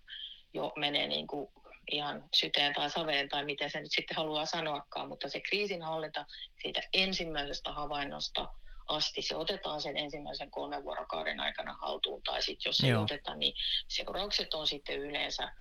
jo 0.53 0.73
menee 0.75 1.07
niin 1.07 1.27
kuin 1.27 1.51
ihan 1.91 2.23
syteen 2.35 2.73
tai 2.73 2.89
saveen 2.89 3.29
tai 3.29 3.45
miten 3.45 3.69
se 3.69 3.81
nyt 3.81 3.91
sitten 3.91 4.17
haluaa 4.17 4.45
sanoakaan, 4.45 5.07
mutta 5.07 5.29
se 5.29 5.39
kriisinhallinta 5.39 6.25
siitä 6.61 6.81
ensimmäisestä 6.93 7.71
havainnosta– 7.71 8.47
asti. 8.87 9.21
Se 9.21 9.35
otetaan 9.35 9.81
sen 9.81 9.97
ensimmäisen 9.97 10.51
kolmen 10.51 10.83
vuorokauden 10.83 11.39
aikana 11.39 11.73
haltuun, 11.73 12.21
tai 12.23 12.41
sitten 12.41 12.69
jos 12.69 12.79
ei 12.79 12.89
Joo. 12.89 13.03
oteta, 13.03 13.35
niin 13.35 13.53
seuraukset 13.87 14.53
on 14.53 14.67
sitten 14.67 14.99
yleensä, 14.99 15.51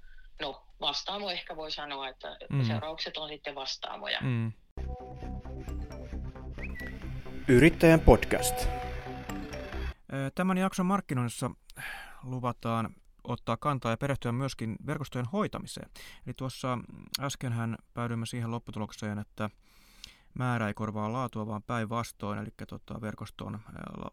no 0.41 0.67
vastaamo 0.81 1.31
ehkä 1.31 1.57
voi 1.57 1.71
sanoa, 1.71 2.09
että 2.09 2.37
mm. 2.51 2.65
seuraukset 2.65 3.17
on 3.17 3.29
sitten 3.29 3.55
vastaamoja. 3.55 4.19
Mm. 4.21 4.53
Yrittäjän 7.49 8.01
podcast. 8.01 8.69
Tämän 10.35 10.59
jakson 10.59 10.87
markkinoinnissa 10.87 11.51
luvataan 12.23 12.95
ottaa 13.25 13.57
kantaa 13.57 13.93
ja 13.93 13.97
perehtyä 13.97 14.33
myöskin 14.33 14.77
verkostojen 14.87 15.27
hoitamiseen. 15.27 15.91
Eli 16.27 16.35
tuossa 16.35 16.79
äskenhän 17.21 17.77
päädyimme 17.95 18.27
siihen 18.27 18.51
lopputulokseen, 18.51 19.19
että 19.19 19.51
määrä 20.35 20.69
ei 20.69 20.75
korvaa 20.75 21.13
laatua, 21.13 21.47
vaan 21.47 21.63
päinvastoin, 21.63 22.39
eli 22.39 22.51
tota, 22.69 23.01
verkoston 23.01 23.61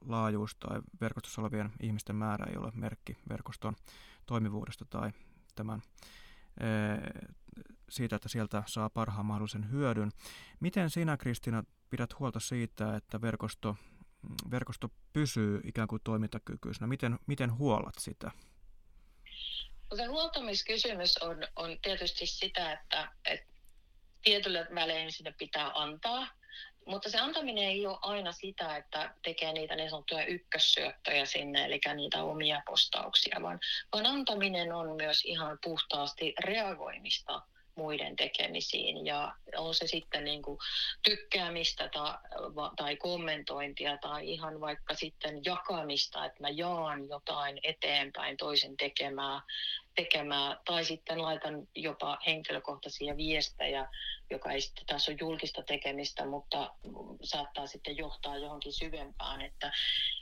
laajuus 0.07 0.55
tai 0.55 0.81
verkostossa 1.01 1.41
olevien 1.41 1.71
ihmisten 1.79 2.15
määrä 2.15 2.45
ei 2.49 2.57
ole 2.57 2.71
merkki 2.75 3.17
verkoston 3.29 3.75
toimivuudesta 4.25 4.85
tai 4.85 5.11
tämän 5.55 5.81
siitä, 7.89 8.15
että 8.15 8.29
sieltä 8.29 8.63
saa 8.67 8.89
parhaan 8.89 9.25
mahdollisen 9.25 9.71
hyödyn. 9.71 10.11
Miten 10.59 10.89
sinä, 10.89 11.17
Kristina, 11.17 11.63
pidät 11.89 12.19
huolta 12.19 12.39
siitä, 12.39 12.95
että 12.95 13.21
verkosto, 13.21 13.75
verkosto 14.51 14.91
pysyy 15.13 15.61
ikään 15.63 15.87
kuin 15.87 16.01
toimintakykyisenä? 16.03 16.87
Miten, 16.87 17.19
miten 17.27 17.57
huolat 17.57 17.95
sitä? 17.99 18.31
Huoltamiskysymys 20.09 21.17
on, 21.17 21.37
on 21.55 21.77
tietysti 21.81 22.25
sitä, 22.25 22.73
että, 22.73 23.11
että 23.25 23.50
tietyllä 24.23 24.67
välein 24.75 25.11
sinne 25.11 25.33
pitää 25.37 25.71
antaa, 25.73 26.27
mutta 26.85 27.09
se 27.09 27.19
antaminen 27.19 27.63
ei 27.63 27.87
ole 27.87 27.97
aina 28.01 28.31
sitä, 28.31 28.77
että 28.77 29.15
tekee 29.23 29.53
niitä 29.53 29.75
niin 29.75 29.89
sanottuja 29.89 30.25
ykkössyöttöjä 30.25 31.25
sinne, 31.25 31.65
eli 31.65 31.79
niitä 31.95 32.23
omia 32.23 32.61
postauksia, 32.65 33.39
vaan, 33.41 33.59
vaan 33.93 34.05
antaminen 34.05 34.73
on 34.73 34.95
myös 34.95 35.21
ihan 35.25 35.59
puhtaasti 35.63 36.33
reagoimista 36.39 37.41
muiden 37.75 38.15
tekemisiin 38.15 39.05
ja 39.05 39.35
on 39.57 39.75
se 39.75 39.87
sitten 39.87 40.23
niin 40.23 40.41
kuin 40.41 40.57
tykkäämistä 41.03 41.89
tai, 41.89 42.13
tai 42.75 42.95
kommentointia 42.95 43.97
tai 43.97 44.29
ihan 44.31 44.61
vaikka 44.61 44.95
sitten 44.95 45.41
jakamista, 45.45 46.25
että 46.25 46.41
mä 46.41 46.49
jaan 46.49 47.07
jotain 47.09 47.59
eteenpäin 47.63 48.37
toisen 48.37 48.77
tekemää, 48.77 49.41
tekemää. 49.95 50.57
Tai 50.65 50.85
sitten 50.85 51.21
laitan 51.21 51.67
jopa 51.75 52.17
henkilökohtaisia 52.25 53.17
viestejä, 53.17 53.87
joka 54.29 54.51
ei 54.51 54.61
sitten 54.61 54.85
taas 54.85 55.09
ole 55.09 55.17
julkista 55.19 55.63
tekemistä, 55.63 56.25
mutta 56.25 56.75
saattaa 57.23 57.67
sitten 57.67 57.97
johtaa 57.97 58.37
johonkin 58.37 58.73
syvempään, 58.73 59.41
että, 59.41 59.71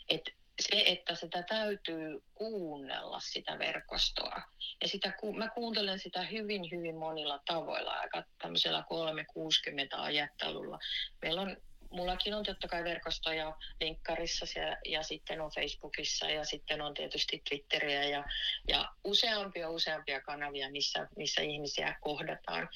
että 0.10 0.32
se, 0.60 0.84
että 0.86 1.16
sitä 1.16 1.44
täytyy 1.44 2.24
kuunnella 2.34 3.20
sitä 3.20 3.60
verkostoa. 3.60 4.42
Ja 4.82 4.88
sitä, 4.88 5.14
mä 5.38 5.50
kuuntelen 5.50 6.00
sitä 6.00 6.24
hyvin, 6.24 6.72
hyvin 6.72 6.96
monilla 6.96 7.40
tavoilla, 7.46 7.92
aika 7.92 8.24
tämmöisellä 8.42 8.84
360 8.90 10.02
ajattelulla. 10.02 10.80
Meillä 11.22 11.42
on 11.42 11.58
mullakin 11.92 12.34
on 12.34 12.44
totta 12.44 12.68
kai 12.68 12.84
verkostoja 12.84 13.56
linkkarissa 13.82 14.60
ja, 14.60 14.78
ja 14.86 15.04
sitten 15.04 15.42
on 15.42 15.52
Facebookissa 15.56 16.30
ja 16.30 16.46
sitten 16.46 16.82
on 16.82 16.94
tietysti 16.94 17.42
Twitteriä 17.50 18.04
ja, 18.04 18.26
ja 18.68 18.90
useampia 19.04 19.70
useampia 19.70 20.22
kanavia, 20.22 20.72
missä, 20.72 21.08
missä 21.16 21.42
ihmisiä 21.42 21.96
kohdataan. 22.02 22.70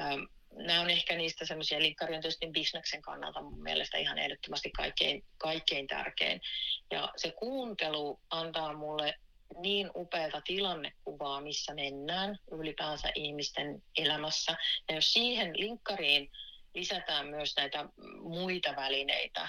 Ähm, 0.00 0.20
nämä 0.54 0.80
on 0.80 0.90
ehkä 0.90 1.16
niistä 1.16 1.44
semmoisia, 1.44 1.82
linkkari 1.82 2.14
on 2.14 2.20
tietysti 2.22 2.50
bisneksen 2.50 3.02
kannalta 3.02 3.42
mun 3.42 3.62
mielestä 3.62 3.98
ihan 3.98 4.18
ehdottomasti 4.18 4.70
kaikkein, 4.70 5.24
kaikkein 5.38 5.86
tärkein. 5.86 6.40
Ja 6.90 7.12
se 7.16 7.30
kuuntelu 7.30 8.20
antaa 8.30 8.72
mulle 8.72 9.14
niin 9.60 9.90
upeata 9.96 10.40
tilannekuvaa, 10.40 11.40
missä 11.40 11.74
mennään 11.74 12.38
ylipäänsä 12.52 13.12
ihmisten 13.14 13.82
elämässä. 13.98 14.56
Ja 14.88 14.94
jos 14.94 15.12
siihen 15.12 15.60
linkkariin 15.60 16.30
lisätään 16.74 17.26
myös 17.26 17.56
näitä 17.56 17.88
muita 18.20 18.76
välineitä, 18.76 19.48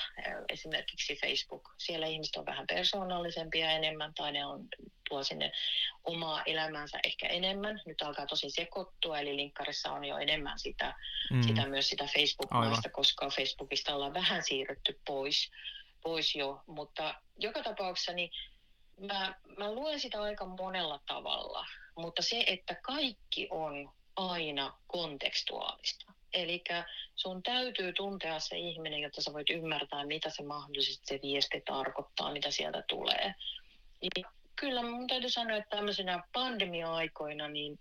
esimerkiksi 0.49 1.15
Facebook. 1.15 1.69
Siellä 1.77 2.07
ihmiset 2.07 2.35
on 2.35 2.45
vähän 2.45 2.67
persoonallisempia 2.67 3.71
enemmän 3.71 4.13
tai 4.13 4.31
ne 4.31 4.45
on, 4.45 4.67
tuo 5.09 5.23
sinne 5.23 5.51
omaa 6.03 6.43
elämänsä 6.43 6.99
ehkä 7.03 7.27
enemmän. 7.27 7.81
Nyt 7.85 8.01
alkaa 8.01 8.25
tosi 8.25 8.49
sekoittua, 8.49 9.19
eli 9.19 9.35
linkkarissa 9.35 9.91
on 9.91 10.05
jo 10.05 10.17
enemmän 10.17 10.59
sitä, 10.59 10.95
mm. 11.31 11.41
sitä 11.41 11.67
myös 11.67 11.89
sitä 11.89 12.05
Facebook-maista, 12.05 12.89
koska 12.89 13.29
Facebookista 13.29 13.95
ollaan 13.95 14.13
vähän 14.13 14.43
siirrytty 14.43 14.99
pois, 15.07 15.51
pois 16.03 16.35
jo. 16.35 16.61
Mutta 16.67 17.15
joka 17.37 17.63
tapauksessa 17.63 18.13
niin 18.13 18.31
mä, 18.99 19.35
mä 19.57 19.71
luen 19.71 19.99
sitä 19.99 20.21
aika 20.21 20.45
monella 20.45 20.99
tavalla, 21.05 21.65
mutta 21.95 22.21
se, 22.21 22.43
että 22.47 22.75
kaikki 22.75 23.47
on 23.49 23.91
aina 24.15 24.73
kontekstuaalista. 24.87 26.18
Eli 26.33 26.63
sun 27.15 27.43
täytyy 27.43 27.93
tuntea 27.93 28.39
se 28.39 28.57
ihminen, 28.57 29.01
jotta 29.01 29.21
sä 29.21 29.33
voit 29.33 29.49
ymmärtää, 29.49 30.05
mitä 30.05 30.29
se 30.29 30.43
mahdollisesti 30.43 31.07
se 31.07 31.19
viesti 31.23 31.61
tarkoittaa, 31.61 32.31
mitä 32.31 32.51
sieltä 32.51 32.83
tulee. 32.87 33.35
Ja 34.01 34.31
kyllä 34.55 34.83
mun 34.83 35.07
täytyy 35.07 35.29
sanoa, 35.29 35.57
että 35.57 35.75
tämmöisenä 35.77 36.23
pandemia-aikoina, 36.33 37.47
niin, 37.47 37.79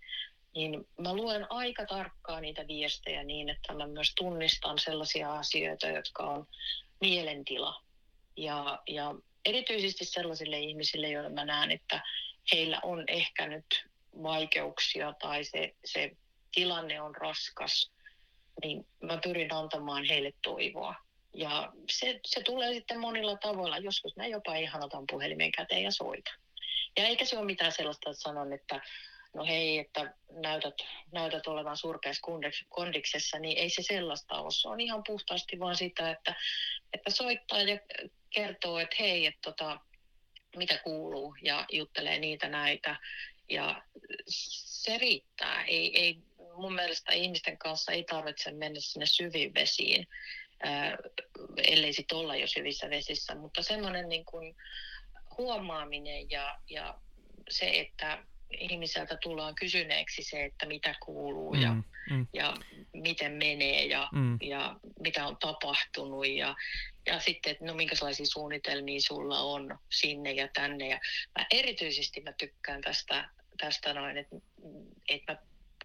niin 0.55 0.87
mä 1.01 1.13
luen 1.13 1.51
aika 1.51 1.85
tarkkaan 1.85 2.41
niitä 2.41 2.67
viestejä 2.67 3.23
niin, 3.23 3.49
että 3.49 3.73
mä 3.73 3.87
myös 3.87 4.13
tunnistan 4.15 4.79
sellaisia 4.79 5.33
asioita, 5.33 5.87
jotka 5.87 6.23
on 6.23 6.47
mielentila. 7.01 7.83
Ja, 8.37 8.79
ja 8.87 9.15
erityisesti 9.45 10.05
sellaisille 10.05 10.59
ihmisille, 10.59 11.09
joille 11.09 11.29
mä 11.29 11.45
näen, 11.45 11.71
että 11.71 12.01
heillä 12.53 12.79
on 12.83 13.03
ehkä 13.07 13.47
nyt 13.47 13.65
vaikeuksia 14.23 15.13
tai 15.21 15.43
se, 15.43 15.75
se 15.85 16.11
tilanne 16.53 17.01
on 17.01 17.15
raskas, 17.15 17.91
niin 18.63 18.87
mä 19.03 19.19
pyrin 19.23 19.53
antamaan 19.53 20.05
heille 20.05 20.33
toivoa. 20.43 20.95
Ja 21.33 21.73
se, 21.91 22.19
se 22.25 22.41
tulee 22.43 22.73
sitten 22.73 22.99
monilla 22.99 23.37
tavoilla. 23.37 23.77
Joskus 23.77 24.15
mä 24.15 24.27
jopa 24.27 24.55
ihan 24.55 24.83
otan 24.83 25.03
puhelimen 25.11 25.51
käteen 25.51 25.83
ja 25.83 25.91
soitan. 25.91 26.39
Ja 26.97 27.07
eikä 27.07 27.25
se 27.25 27.37
ole 27.37 27.45
mitään 27.45 27.71
sellaista, 27.71 28.09
että 28.09 28.21
sanon, 28.21 28.53
että 28.53 28.81
no 29.33 29.45
hei, 29.45 29.77
että 29.77 30.13
näytät, 30.31 30.75
näytät 31.11 31.47
olevan 31.47 31.77
surkeassa 31.77 32.27
kondiksessa, 32.69 33.39
niin 33.39 33.57
ei 33.57 33.69
se 33.69 33.81
sellaista 33.81 34.35
ole. 34.35 34.51
Se 34.51 34.67
on 34.67 34.79
ihan 34.79 35.03
puhtaasti 35.07 35.59
vaan 35.59 35.75
sitä, 35.75 36.11
että, 36.11 36.35
että 36.93 37.09
soittaa 37.09 37.61
ja 37.61 37.79
kertoo, 38.29 38.79
että 38.79 38.95
hei, 38.99 39.25
että 39.25 39.39
tota, 39.41 39.79
mitä 40.55 40.77
kuuluu 40.77 41.35
ja 41.41 41.65
juttelee 41.71 42.19
niitä 42.19 42.49
näitä. 42.49 42.95
Ja 43.49 43.83
se 44.27 44.97
riittää. 44.97 45.63
Ei, 45.63 45.99
ei 45.99 46.17
mun 46.59 46.75
mielestä 46.75 47.13
ihmisten 47.13 47.57
kanssa 47.57 47.91
ei 47.91 48.03
tarvitse 48.03 48.51
mennä 48.51 48.79
sinne 48.79 49.05
syviin 49.05 49.53
vesiin, 49.53 50.07
ää, 50.63 50.97
ellei 51.57 51.93
sitten 51.93 52.17
olla 52.17 52.35
jo 52.35 52.47
syvissä 52.47 52.89
vesissä, 52.89 53.35
mutta 53.35 53.63
semmoinen 53.63 54.09
niin 54.09 54.25
kuin 54.25 54.55
huomaaminen 55.37 56.29
ja, 56.31 56.59
ja 56.69 56.99
se, 57.49 57.69
että 57.79 58.23
ihmiseltä 58.51 59.17
tullaan 59.17 59.55
kysyneeksi 59.55 60.23
se, 60.23 60.45
että 60.45 60.65
mitä 60.65 60.95
kuuluu 61.05 61.53
mm, 61.53 61.61
ja, 61.61 61.73
mm. 62.09 62.27
ja 62.33 62.53
miten 62.93 63.31
menee 63.31 63.85
ja, 63.85 64.09
mm. 64.11 64.37
ja 64.41 64.79
mitä 64.99 65.27
on 65.27 65.37
tapahtunut 65.37 66.27
ja, 66.27 66.55
ja 67.05 67.19
sitten, 67.19 67.51
että 67.51 67.65
no 67.65 67.73
minkälaisia 67.73 68.25
suunnitelmia 68.25 69.01
sulla 69.01 69.39
on 69.39 69.79
sinne 69.91 70.31
ja 70.31 70.47
tänne. 70.53 70.87
Ja 70.87 70.99
mä 71.39 71.45
erityisesti 71.51 72.21
mä 72.21 72.33
tykkään 72.33 72.81
tästä, 72.81 73.29
tästä 73.57 73.93
noin, 73.93 74.17
että, 74.17 74.35
että 75.09 75.33
mä 75.33 75.39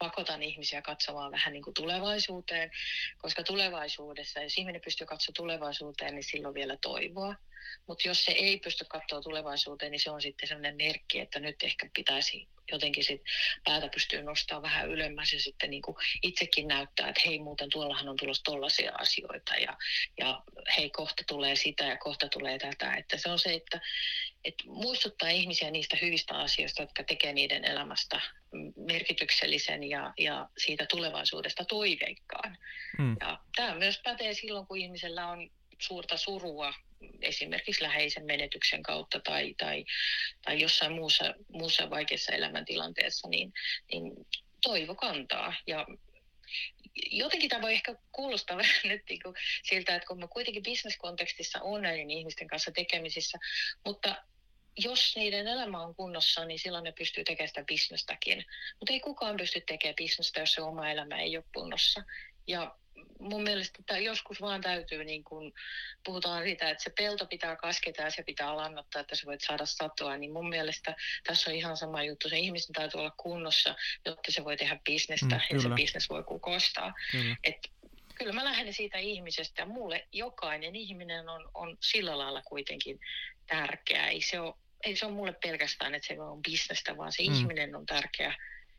pakotan 0.05 0.43
ihmisiä 0.43 0.83
katsomaan 0.83 1.33
vähän 1.33 1.53
niin 1.53 1.63
kuin 1.63 1.75
tulevaisuuteen, 1.75 2.71
koska 3.19 3.43
tulevaisuudessa, 3.43 4.41
jos 4.41 4.59
ihminen 4.59 4.81
pystyy 4.81 5.07
katsomaan 5.07 5.35
tulevaisuuteen, 5.35 6.15
niin 6.15 6.25
silloin 6.25 6.55
vielä 6.55 6.77
toivoa. 6.77 7.35
Mutta 7.87 8.09
jos 8.09 8.25
se 8.25 8.33
ei 8.33 8.59
pysty 8.59 8.85
katsoa 8.89 9.21
tulevaisuuteen, 9.21 9.93
niin 9.93 10.01
se 10.01 10.11
on 10.11 10.23
sitten 10.23 10.49
sellainen 10.49 10.77
merkki, 10.77 11.21
että 11.21 11.41
nyt 11.41 11.63
ehkä 11.63 11.91
pitäisi 11.95 12.49
jotenkin 12.73 13.05
sit 13.05 13.23
päätä 13.65 13.89
pystyy 13.89 14.23
nostamaan 14.23 14.63
vähän 14.63 14.91
ylemmäs 14.91 15.33
ja 15.33 15.41
sitten 15.41 15.71
niin 15.71 15.83
kuin 15.83 15.97
itsekin 16.23 16.69
näyttää, 16.69 17.09
että 17.09 17.23
hei 17.27 17.39
muuten 17.39 17.71
tuollahan 17.71 18.09
on 18.09 18.17
tulossa 18.17 18.45
tollaisia 18.45 18.93
asioita 18.99 19.55
ja, 19.55 19.77
ja 20.19 20.43
hei 20.77 20.91
kohta 20.91 21.23
tulee 21.29 21.57
sitä 21.57 21.85
ja 21.85 21.97
kohta 21.97 22.29
tulee 22.29 22.59
tätä. 22.59 22.95
Että 22.95 23.19
se 23.19 23.31
on 23.31 23.39
se, 23.39 23.55
että, 23.55 23.81
että 24.45 24.65
muistuttaa 24.67 25.29
ihmisiä 25.29 25.71
niistä 25.71 25.97
hyvistä 26.03 26.35
asioista, 26.35 26.83
jotka 26.83 27.05
tekee 27.05 27.33
niiden 27.33 27.65
elämästä 27.65 28.21
merkityksellisen 28.77 29.83
ja, 29.83 30.13
ja 30.19 30.49
siitä 30.59 30.87
tulevaisuudesta 30.87 31.65
toiveikkaan. 31.65 32.59
Mm. 32.99 33.17
Ja 33.21 33.39
tämä 33.57 33.75
myös 33.75 34.01
pätee 34.05 34.35
silloin, 34.35 34.67
kun 34.67 34.79
ihmisellä 34.79 35.29
on 35.29 35.51
suurta 35.79 36.17
surua 36.17 36.75
esimerkiksi 37.23 37.83
läheisen 37.83 38.25
menetyksen 38.25 38.83
kautta 38.83 39.21
tai, 39.21 39.55
tai, 39.59 39.85
tai 40.45 40.61
jossain 40.61 40.93
muussa, 40.93 41.35
muussa 41.49 41.91
vaikeassa 41.91 42.33
elämäntilanteessa, 42.33 43.29
niin, 43.29 43.53
niin 43.93 44.13
toivo 44.63 44.95
kantaa. 44.95 45.55
Ja 45.67 45.87
jotenkin 47.11 47.51
tämä 47.51 47.63
voi 47.63 47.73
ehkä 47.73 47.95
kuulostaa 48.13 48.57
vähän 48.63 48.81
nyt 48.85 49.03
niin 49.09 49.23
kuin 49.23 49.35
siltä, 49.63 49.95
että 49.95 50.07
kun 50.07 50.21
mä 50.21 50.29
kuitenkin 50.29 50.63
bisneskontekstissa 50.63 51.63
on 51.63 51.83
näiden 51.83 52.11
ihmisten 52.11 52.49
kanssa 52.49 52.73
tekemisissä, 52.73 53.39
mutta 53.85 54.25
jos 54.79 55.17
niiden 55.17 55.47
elämä 55.47 55.83
on 55.83 55.95
kunnossa, 55.95 56.45
niin 56.45 56.59
silloin 56.59 56.85
ne 56.85 56.93
pystyy 56.93 57.25
tekemään 57.25 57.49
sitä 57.49 57.65
bisnestäkin. 57.65 58.45
Mutta 58.81 58.93
ei 58.93 59.01
kukaan 59.01 59.37
pysty 59.37 59.61
tekemään 59.61 59.97
bisnestä, 59.97 60.41
jos 60.41 60.53
se 60.53 60.63
oma 60.63 60.91
elämä 60.91 61.21
ei 61.21 61.37
ole 61.37 61.45
kunnossa. 61.55 62.03
Ja 62.47 62.77
mun 63.19 63.43
mielestä 63.43 63.79
että 63.81 63.99
joskus 63.99 64.41
vaan 64.41 64.61
täytyy, 64.61 65.05
niin 65.05 65.25
kun 65.25 65.53
puhutaan 66.05 66.43
siitä, 66.43 66.71
että 66.71 66.85
se 66.85 66.91
pelto 66.91 67.27
pitää 67.27 67.57
kasketa 67.57 68.03
ja 68.03 68.11
se 68.11 68.23
pitää 68.23 68.57
lannottaa, 68.57 69.01
että 69.01 69.15
sä 69.15 69.27
voit 69.27 69.41
saada 69.41 69.67
satoa, 69.67 70.17
niin 70.17 70.33
mun 70.33 70.49
mielestä 70.49 70.95
tässä 71.25 71.51
on 71.51 71.57
ihan 71.57 71.77
sama 71.77 72.03
juttu. 72.03 72.29
Se 72.29 72.39
ihmisen 72.39 72.73
täytyy 72.73 73.01
olla 73.01 73.15
kunnossa, 73.17 73.75
jotta 74.05 74.33
se 74.33 74.45
voi 74.45 74.57
tehdä 74.57 74.79
bisnestä 74.85 75.37
mm, 75.37 75.57
ja 75.57 75.61
se 75.61 75.69
bisnes 75.69 76.09
voi 76.09 76.25
kukostaa. 76.25 76.93
Kyllä. 77.11 77.37
Et 77.45 77.71
kyllä 78.15 78.33
mä 78.33 78.45
lähden 78.45 78.75
siitä 78.75 78.99
ihmisestä 78.99 79.63
ja 79.63 79.67
mulle 79.67 80.09
jokainen 80.13 80.77
ihminen 80.77 81.29
on, 81.29 81.51
on 81.55 81.77
sillä 81.81 82.19
lailla 82.19 82.43
kuitenkin 82.43 83.01
tärkeä. 83.47 84.09
Ei 84.09 84.23
se 84.23 84.41
ole, 84.41 84.55
ei 84.85 84.97
se 84.97 85.07
ole 85.07 85.15
mulle 85.15 85.33
pelkästään, 85.33 85.95
että 85.95 86.09
se 86.09 86.21
on 86.21 86.43
bisnestä, 86.43 86.97
vaan 86.97 87.13
se 87.13 87.23
mm. 87.23 87.35
ihminen 87.35 87.77
on 87.77 87.87
tärkeä 87.87 88.35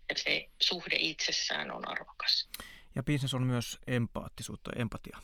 ja 0.10 0.16
se 0.16 0.50
suhde 0.62 0.96
itsessään 1.00 1.72
on 1.72 1.88
arvokas. 1.88 2.50
Ja 2.96 3.04
bisnes 3.04 3.34
on 3.34 3.44
myös 3.44 3.80
empaattisuutta, 3.88 4.72
empatia. 4.76 5.18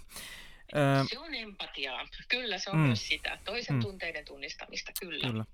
Se 1.10 1.20
on 1.20 1.34
empatiaa, 1.34 2.08
kyllä 2.30 2.58
se 2.58 2.70
on 2.70 2.78
mm. 2.78 2.82
myös 2.84 3.08
sitä. 3.08 3.38
Toisen 3.46 3.76
mm. 3.76 3.82
tunteiden 3.82 4.26
tunnistamista, 4.26 4.92
kyllä. 5.00 5.28
kyllä. 5.28 5.46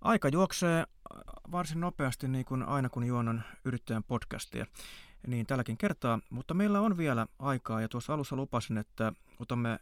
Aika 0.00 0.28
juoksee 0.28 0.84
varsin 1.52 1.80
nopeasti, 1.80 2.28
niin 2.28 2.44
kuin 2.44 2.62
aina 2.62 2.88
kun 2.88 3.04
juonan 3.04 3.44
yrittäjän 3.64 4.04
podcastia 4.04 4.66
niin 5.26 5.46
tälläkin 5.46 5.78
kertaa, 5.78 6.20
mutta 6.30 6.54
meillä 6.54 6.80
on 6.80 6.96
vielä 6.96 7.26
aikaa 7.38 7.80
ja 7.80 7.88
tuossa 7.88 8.14
alussa 8.14 8.36
lupasin, 8.36 8.78
että 8.78 9.12
otamme 9.40 9.72
eh, 9.72 9.78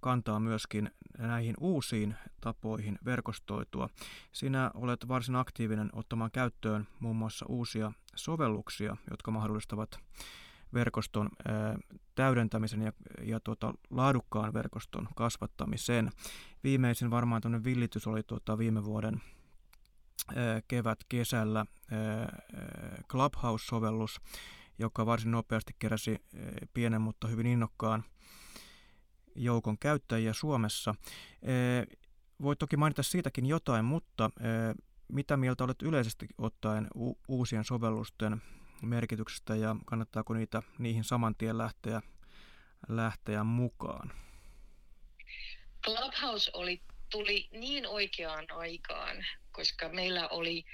kantaa 0.00 0.40
myöskin 0.40 0.90
näihin 1.18 1.54
uusiin 1.60 2.14
tapoihin 2.40 2.98
verkostoitua. 3.04 3.88
Sinä 4.32 4.70
olet 4.74 5.08
varsin 5.08 5.36
aktiivinen 5.36 5.90
ottamaan 5.92 6.30
käyttöön 6.30 6.88
muun 7.00 7.16
muassa 7.16 7.46
uusia 7.48 7.92
sovelluksia, 8.14 8.96
jotka 9.10 9.30
mahdollistavat 9.30 9.98
verkoston 10.74 11.28
eh, 11.48 11.98
täydentämisen 12.14 12.82
ja, 12.82 12.92
ja 13.22 13.40
tuota, 13.40 13.74
laadukkaan 13.90 14.52
verkoston 14.52 15.08
kasvattamisen. 15.16 16.10
Viimeisin 16.64 17.10
varmaan 17.10 17.42
tuonne 17.42 17.64
villitys 17.64 18.06
oli 18.06 18.22
tuota, 18.22 18.58
viime 18.58 18.84
vuoden 18.84 19.22
eh, 20.30 20.62
kevät-kesällä 20.68 21.66
Clubhouse-sovellus, 23.08 24.20
joka 24.78 25.06
varsin 25.06 25.30
nopeasti 25.30 25.72
keräsi 25.78 26.10
eh, 26.10 26.20
pienen, 26.74 27.00
mutta 27.00 27.28
hyvin 27.28 27.46
innokkaan 27.46 28.04
joukon 29.34 29.78
käyttäjiä 29.78 30.32
Suomessa. 30.32 30.94
Eh, 31.42 31.98
voit 32.42 32.58
toki 32.58 32.76
mainita 32.76 33.02
siitäkin 33.02 33.46
jotain, 33.46 33.84
mutta 33.84 34.30
eh, 34.40 34.74
mitä 35.12 35.36
mieltä 35.36 35.64
olet 35.64 35.82
yleisesti 35.82 36.26
ottaen 36.38 36.86
uusien 37.28 37.64
sovellusten 37.64 38.42
merkityksestä 38.82 39.56
ja 39.56 39.76
kannattaako 39.84 40.34
niitä 40.34 40.62
niihin 40.78 41.04
saman 41.04 41.34
tien 41.34 41.58
lähteä, 41.58 42.02
lähteä 42.88 43.44
mukaan? 43.44 44.12
Clubhouse 45.84 46.50
oli, 46.54 46.82
tuli 47.10 47.48
niin 47.52 47.86
oikeaan 47.86 48.46
aikaan, 48.50 49.16
koska 49.52 49.88
meillä 49.88 50.28
oli 50.28 50.64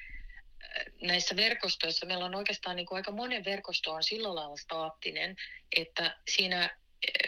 näissä 1.01 1.37
verkostoissa, 1.37 2.07
meillä 2.07 2.25
on 2.25 2.35
oikeastaan 2.35 2.77
niin 2.77 2.87
kuin 2.87 2.97
aika 2.97 3.13
monen 3.13 3.45
verkosto 3.45 3.93
on 3.93 4.03
sillä 4.03 4.35
lailla 4.35 4.57
staattinen, 4.57 5.37
että 5.77 6.17
siinä 6.31 6.71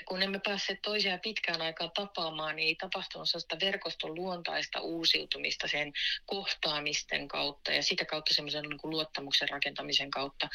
kun 0.05 0.23
emme 0.23 0.41
päässeet 0.45 0.83
toisiaan 0.83 1.21
pitkään 1.21 1.63
aikaan 1.63 1.91
tapaamaan, 1.95 2.57
niin 2.57 2.69
ei 2.69 2.75
tapahtunut 2.75 3.29
sellaista 3.29 3.57
verkoston 3.61 4.15
luontaista 4.15 4.81
uusiutumista 4.81 5.69
sen 5.69 5.93
kohtaamisten 6.27 7.29
kautta 7.29 7.73
ja 7.73 7.83
sitä 7.83 8.05
kautta 8.05 8.35
semmoisen 8.35 8.63
niin 8.63 8.79
luottamuksen 8.83 9.49
rakentamisen 9.49 10.11
kautta. 10.11 10.49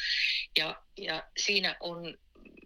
Ja, 0.58 0.82
ja 0.96 1.24
siinä 1.36 1.76
on 1.80 2.18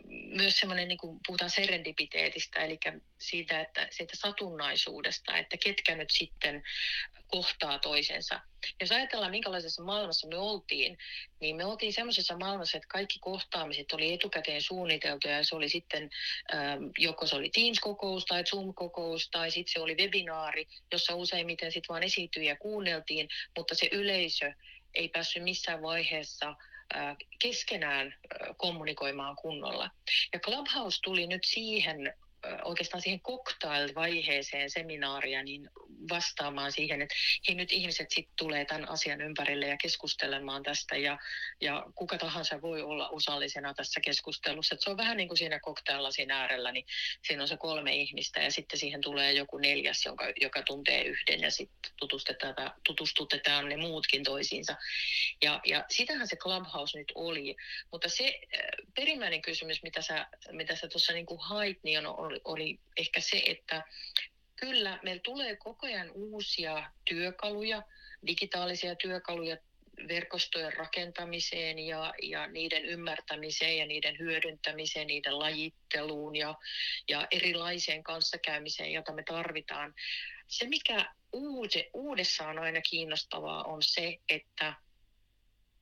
myös 0.09 0.57
semmoinen, 0.57 0.89
niin 0.89 0.99
kuin 0.99 1.21
puhutaan 1.27 1.51
serendipiteetistä, 1.51 2.61
eli 2.61 2.79
siitä, 3.19 3.61
että 3.61 3.89
siitä 3.91 4.17
satunnaisuudesta, 4.17 5.39
että 5.39 5.57
ketkä 5.57 5.95
nyt 5.95 6.11
sitten 6.11 6.63
kohtaa 7.35 7.79
toisensa. 7.79 8.41
Jos 8.81 8.93
ajatellaan, 8.93 9.31
minkälaisessa 9.31 9.83
maailmassa 9.83 10.29
me 10.29 10.37
oltiin, 10.37 10.99
niin 11.41 11.57
me 11.57 11.65
oltiin 11.65 11.93
semmoisessa 11.93 12.39
maailmassa, 12.39 12.77
että 12.77 12.89
kaikki 12.89 13.19
kohtaamiset 13.21 13.93
oli 13.93 14.13
etukäteen 14.13 14.63
suunniteltu 14.63 15.29
ja 15.29 15.45
se 15.45 15.57
oli 15.57 15.69
sitten, 15.69 16.11
ähm, 16.55 16.83
joko 16.99 17.27
se 17.27 17.37
oli 17.37 17.51
Teams-kokous 17.51 18.25
tai 18.25 18.45
Zoom-kokous 18.45 19.31
tai 19.31 19.51
sitten 19.51 19.73
se 19.73 19.81
oli 19.81 19.97
webinaari, 19.97 20.67
jossa 20.93 21.15
useimmiten 21.15 21.73
sitten 21.73 21.89
vaan 21.89 22.03
ja 22.45 22.57
kuunneltiin, 22.57 23.29
mutta 23.57 23.75
se 23.75 23.89
yleisö 23.93 24.53
ei 24.95 25.09
päässyt 25.09 25.43
missään 25.43 25.83
vaiheessa 25.83 26.55
äh, 26.97 27.17
keskenään 27.39 28.07
äh, 28.07 28.49
kommunikoimaan 28.57 29.37
kunnolla. 29.37 29.91
Ja 30.33 30.41
Clubhouse 30.41 31.01
tuli 31.03 31.27
nyt 31.27 31.45
siihen 31.45 32.15
oikeastaan 32.65 33.03
siihen 33.03 33.21
cocktail-vaiheeseen 33.21 34.71
seminaaria 34.71 35.43
niin 35.43 35.71
vastaamaan 36.11 36.73
siihen, 36.73 37.03
että 37.03 37.15
hei 37.49 37.55
nyt 37.55 37.73
ihmiset 37.73 38.11
sitten 38.11 38.35
tulee 38.37 38.65
tämän 38.65 38.89
asian 38.89 39.21
ympärille 39.21 39.67
ja 39.67 39.77
keskustelemaan 39.77 40.63
tästä 40.63 40.97
ja, 40.97 41.19
ja 41.61 41.87
kuka 41.95 42.19
tahansa 42.19 42.63
voi 42.63 42.83
olla 42.83 43.09
osallisena 43.09 43.75
tässä 43.75 44.01
keskustelussa. 44.01 44.75
Et 44.75 44.81
se 44.81 44.91
on 44.91 44.97
vähän 44.97 45.17
niin 45.17 45.29
kuin 45.29 45.39
siinä 45.39 45.61
cocktail 45.61 46.05
äärellä, 46.31 46.73
niin 46.73 46.87
siinä 47.27 47.43
on 47.43 47.49
se 47.49 47.57
kolme 47.57 47.95
ihmistä 47.95 48.43
ja 48.43 48.51
sitten 48.51 48.79
siihen 48.79 49.01
tulee 49.01 49.33
joku 49.33 49.59
neljäs, 49.59 50.05
joka, 50.05 50.25
joka 50.41 50.63
tuntee 50.63 51.05
yhden 51.05 51.41
ja 51.41 51.51
sitten 51.51 51.93
tutustetaan, 51.97 52.73
tutustutetaan 52.85 53.69
ne 53.69 53.77
muutkin 53.77 54.25
toisiinsa. 54.25 54.77
Ja, 55.43 55.61
ja 55.67 55.85
sitähän 55.91 56.29
se 56.29 56.37
Clubhouse 56.37 56.99
nyt 56.99 57.13
oli, 57.15 57.57
mutta 57.93 58.09
se 58.09 58.41
perimmäinen 58.95 59.43
kysymys, 59.43 59.83
mitä 59.83 60.03
sä, 60.03 60.27
mitä 60.53 60.77
sä 60.77 60.89
niin 61.13 61.27
hait, 61.39 61.79
niin 61.83 62.07
on, 62.07 62.34
oli, 62.35 62.41
oli 62.45 62.81
ehkä 62.97 63.21
se, 63.21 63.43
että 63.47 63.83
kyllä 64.57 64.99
meillä 65.03 65.21
tulee 65.25 65.57
koko 65.57 65.87
ajan 65.87 66.11
uusia 66.11 66.91
työkaluja, 67.05 67.83
digitaalisia 68.27 68.95
työkaluja 68.95 69.57
verkostojen 70.09 70.73
rakentamiseen 70.73 71.79
ja, 71.79 72.15
ja 72.23 72.47
niiden 72.47 72.85
ymmärtämiseen 72.85 73.79
ja 73.79 73.87
niiden 73.87 74.19
hyödyntämiseen, 74.19 75.07
niiden 75.07 75.39
lajitteluun 75.39 76.37
ja, 76.37 76.55
ja 77.09 77.27
erilaiseen 77.31 78.03
kanssakäymiseen, 78.03 78.93
jota 78.93 79.13
me 79.13 79.23
tarvitaan. 79.23 79.95
Se, 80.49 80.69
mikä 80.69 81.13
uude, 81.33 81.91
uudessa 81.93 82.49
on 82.49 82.59
aina 82.59 82.81
kiinnostavaa, 82.81 83.65
on 83.65 83.83
se, 83.83 84.19
että 84.29 84.75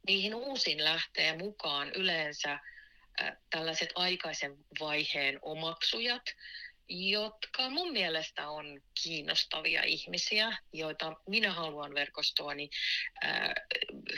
niihin 0.06 0.34
uusiin 0.34 0.84
lähtee 0.84 1.36
mukaan 1.36 1.90
yleensä 1.94 2.58
tällaiset 3.50 3.88
aikaisen 3.94 4.56
vaiheen 4.80 5.38
omaksujat, 5.42 6.22
jotka 6.88 7.70
mun 7.70 7.92
mielestä 7.92 8.48
on 8.48 8.82
kiinnostavia 9.02 9.82
ihmisiä, 9.82 10.56
joita 10.72 11.16
minä 11.26 11.52
haluan 11.52 11.94
verkostoani 11.94 12.70
äh, 13.24 13.50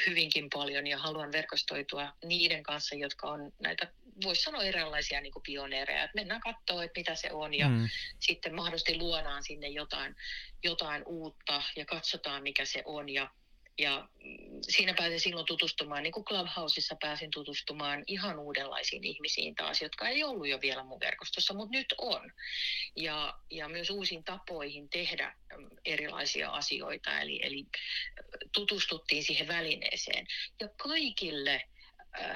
hyvinkin 0.06 0.50
paljon 0.54 0.86
ja 0.86 0.98
haluan 0.98 1.32
verkostoitua 1.32 2.12
niiden 2.24 2.62
kanssa, 2.62 2.94
jotka 2.94 3.26
on 3.26 3.52
näitä, 3.60 3.92
voisi 4.24 4.42
sanoa 4.42 4.62
erilaisia 4.62 5.20
niin 5.20 5.32
kuin 5.32 5.42
pioneereja. 5.42 6.04
Että 6.04 6.14
mennään 6.14 6.40
katsoa, 6.40 6.84
että 6.84 7.00
mitä 7.00 7.14
se 7.14 7.32
on 7.32 7.54
ja 7.54 7.68
mm. 7.68 7.88
sitten 8.20 8.54
mahdollisesti 8.54 8.96
luodaan 8.96 9.44
sinne 9.44 9.68
jotain, 9.68 10.16
jotain 10.62 11.02
uutta 11.06 11.62
ja 11.76 11.84
katsotaan, 11.84 12.42
mikä 12.42 12.64
se 12.64 12.82
on 12.84 13.08
ja 13.08 13.30
ja 13.78 14.08
mm, 14.24 14.58
siinä 14.62 14.94
pääsin 14.94 15.20
silloin 15.20 15.46
tutustumaan, 15.46 16.02
niin 16.02 16.12
kuin 16.12 16.24
Clubhouseissa 16.24 16.96
pääsin 17.00 17.30
tutustumaan 17.30 18.04
ihan 18.06 18.38
uudenlaisiin 18.38 19.04
ihmisiin 19.04 19.54
taas, 19.54 19.82
jotka 19.82 20.08
ei 20.08 20.24
ollut 20.24 20.48
jo 20.48 20.60
vielä 20.60 20.84
mun 20.84 21.00
verkostossa, 21.00 21.54
mutta 21.54 21.78
nyt 21.78 21.94
on. 21.98 22.32
Ja, 22.96 23.34
ja 23.50 23.68
myös 23.68 23.90
uusiin 23.90 24.24
tapoihin 24.24 24.88
tehdä 24.88 25.34
mm, 25.56 25.70
erilaisia 25.84 26.50
asioita, 26.50 27.20
eli, 27.20 27.40
eli 27.42 27.66
tutustuttiin 28.52 29.24
siihen 29.24 29.48
välineeseen. 29.48 30.26
Ja 30.60 30.68
kaikille 30.68 31.62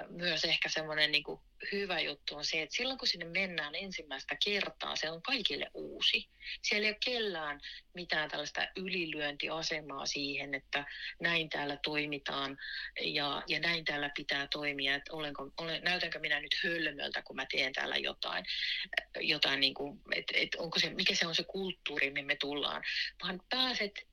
myös 0.09 0.45
ehkä 0.45 0.69
semmoinen 0.69 1.12
niin 1.12 1.25
hyvä 1.73 2.01
juttu 2.01 2.37
on 2.37 2.45
se, 2.45 2.62
että 2.62 2.77
silloin 2.77 2.99
kun 2.99 3.09
sinne 3.09 3.25
mennään 3.25 3.75
ensimmäistä 3.75 4.37
kertaa, 4.45 4.97
se 4.97 5.11
on 5.11 5.23
kaikille 5.23 5.71
uusi. 5.75 6.29
Siellä 6.62 6.87
ei 6.87 6.91
ole 6.91 6.99
kellään 7.05 7.61
mitään 7.95 8.31
tällaista 8.31 8.69
ylilyöntiasemaa 8.77 10.07
siihen, 10.07 10.55
että 10.55 10.85
näin 11.21 11.49
täällä 11.49 11.79
toimitaan 11.85 12.59
ja, 13.01 13.43
ja 13.47 13.61
näin 13.61 13.85
täällä 13.85 14.11
pitää 14.17 14.49
toimia, 14.51 14.95
että 14.95 15.12
olenko, 15.12 15.51
olen, 15.57 15.83
näytänkö 15.85 16.19
minä 16.19 16.41
nyt 16.41 16.55
hölmöltä, 16.64 17.23
kun 17.23 17.37
mä 17.37 17.47
teen 17.51 17.73
täällä 17.73 17.97
jotain, 17.97 18.45
jotain 19.21 19.61
niin 19.61 19.75
kuin, 19.75 20.01
että, 20.14 20.33
että 20.37 20.59
onko 20.61 20.79
se, 20.79 20.91
mikä 20.91 21.14
se 21.14 21.26
on 21.26 21.35
se 21.35 21.45
kulttuuri, 21.45 22.11
mihin 22.11 22.26
me 22.26 22.37
tullaan, 22.37 22.83
vaan 23.22 23.41
pääset 23.51 24.08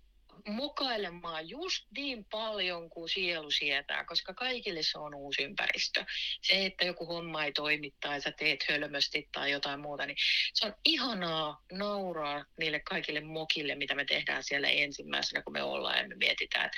mukailemaan 0.48 1.50
just 1.50 1.86
niin 1.98 2.26
paljon 2.26 2.89
kuin 2.89 3.10
sielu 3.10 3.52
sietää, 3.52 4.06
koska 4.06 4.34
kaikille 4.34 4.84
se 4.84 4.98
on 5.00 5.16
uusi 5.16 5.43
ympäristö. 5.43 6.06
Se, 6.41 6.66
että 6.66 6.86
joku 6.86 7.06
homma 7.06 7.43
ei 7.43 7.52
toimi 7.52 7.93
tai 8.00 8.22
sä 8.22 8.32
teet 8.32 8.66
hölmösti 8.70 9.30
tai 9.32 9.52
jotain 9.52 9.80
muuta, 9.80 10.06
niin 10.06 10.18
se 10.54 10.66
on 10.66 10.76
ihanaa 10.86 11.64
nauraa 11.72 12.46
niille 12.60 12.80
kaikille 12.80 13.22
mokille, 13.22 13.76
mitä 13.76 13.96
me 13.96 14.06
tehdään 14.06 14.43
siellä 14.43 14.68
ensimmäisenä, 14.68 15.41
kun 15.41 15.54
me 15.54 15.64
ollaan 15.64 15.98
ja 15.98 16.08
me 16.08 16.16
mietitään, 16.16 16.66
että 16.66 16.78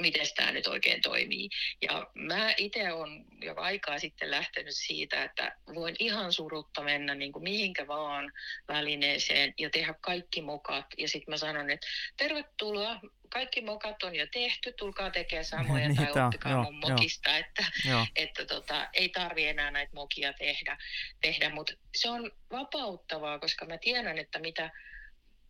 miten 0.00 0.26
tämä 0.36 0.52
nyt 0.52 0.66
oikein 0.66 1.02
toimii. 1.02 1.48
Ja 1.82 2.10
mä 2.14 2.54
itse 2.56 2.92
olen 2.92 3.24
jo 3.42 3.54
aikaa 3.56 3.98
sitten 3.98 4.30
lähtenyt 4.30 4.76
siitä, 4.76 5.24
että 5.24 5.56
voin 5.74 5.96
ihan 5.98 6.32
surutta 6.32 6.82
mennä 6.82 7.14
niin 7.14 7.32
kuin 7.32 7.42
mihinkä 7.42 7.86
vaan 7.86 8.32
välineeseen 8.68 9.54
ja 9.58 9.70
tehdä 9.70 9.94
kaikki 10.00 10.42
mokat. 10.42 10.86
Ja 10.98 11.08
sitten 11.08 11.32
mä 11.32 11.36
sanon, 11.36 11.70
että 11.70 11.86
tervetuloa, 12.16 13.00
kaikki 13.28 13.60
mokat 13.60 14.02
on 14.02 14.14
jo 14.14 14.26
tehty, 14.32 14.72
tulkaa 14.72 15.10
tekemään 15.10 15.44
samoja 15.44 15.88
Niitä 15.88 16.06
tai 16.14 16.24
oppikaa 16.24 16.52
joo, 16.52 16.62
mun 16.62 16.74
mokista, 16.74 17.36
että, 17.36 17.64
Joo. 17.88 18.06
että 18.16 18.44
tota, 18.44 18.88
ei 18.92 19.08
tarvi 19.08 19.46
enää 19.48 19.70
näitä 19.70 19.94
mokia 19.94 20.32
tehdä, 20.32 20.78
tehdä. 21.20 21.50
mutta 21.50 21.72
se 21.94 22.10
on 22.10 22.30
vapauttavaa, 22.52 23.38
koska 23.38 23.66
mä 23.66 23.78
tiedän, 23.78 24.18
että 24.18 24.38
mitä, 24.38 24.70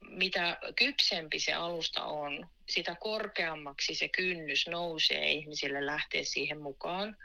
mitä 0.00 0.58
kypsempi 0.76 1.38
se 1.38 1.52
alusta 1.52 2.04
on, 2.04 2.48
sitä 2.68 2.96
korkeammaksi 3.00 3.94
se 3.94 4.08
kynnys 4.08 4.66
nousee 4.66 5.30
ihmisille 5.30 5.86
lähteä 5.86 6.24
siihen 6.24 6.60
mukaan. 6.60 7.16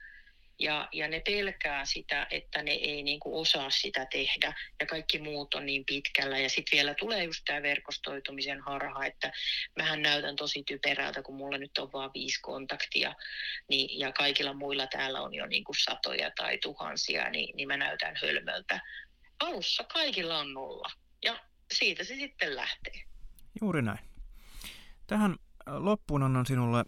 Ja, 0.60 0.90
ja 0.92 1.08
ne 1.08 1.20
pelkää 1.20 1.86
sitä, 1.86 2.28
että 2.32 2.64
ne 2.64 2.72
ei 2.72 3.04
niinku 3.04 3.40
osaa 3.40 3.70
sitä 3.70 4.06
tehdä 4.06 4.54
ja 4.80 4.86
kaikki 4.86 5.20
muut 5.20 5.54
on 5.54 5.66
niin 5.66 5.86
pitkällä. 5.86 6.40
Ja 6.40 6.50
sitten 6.50 6.78
vielä 6.78 6.94
tulee 6.94 7.24
just 7.24 7.42
tämä 7.46 7.62
verkostoitumisen 7.62 8.62
harha, 8.62 9.06
että 9.06 9.32
mähän 9.78 10.02
näytän 10.02 10.36
tosi 10.36 10.64
typerältä, 10.64 11.22
kun 11.22 11.36
mulla 11.36 11.58
nyt 11.58 11.78
on 11.78 11.92
vain 11.94 12.12
viisi 12.14 12.42
kontaktia 12.42 13.16
niin, 13.68 14.00
ja 14.00 14.12
kaikilla 14.12 14.54
muilla 14.54 14.88
täällä 14.88 15.22
on 15.22 15.34
jo 15.34 15.46
niinku 15.46 15.74
satoja 15.74 16.32
tai 16.36 16.58
tuhansia, 16.58 17.30
niin, 17.30 17.56
niin 17.56 17.68
mä 17.68 17.78
näytän 17.78 18.16
hölmöltä. 18.22 18.80
Alussa 19.40 19.84
kaikilla 19.84 20.38
on 20.38 20.54
nolla 20.54 20.92
siitä 21.72 22.04
se 22.04 22.16
sitten 22.16 22.56
lähtee. 22.56 23.02
Juuri 23.62 23.82
näin. 23.82 24.00
Tähän 25.08 25.36
loppuun 25.68 26.24
annan 26.24 26.46
sinulle 26.46 26.86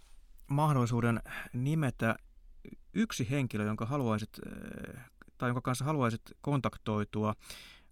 mahdollisuuden 0.47 1.19
nimetä 1.53 2.15
yksi 2.93 3.29
henkilö, 3.29 3.63
jonka 3.63 3.85
haluaisit, 3.85 4.29
eh, 4.45 5.01
tai 5.37 5.49
jonka 5.49 5.61
kanssa 5.61 5.85
haluaisit 5.85 6.21
kontaktoitua. 6.41 7.35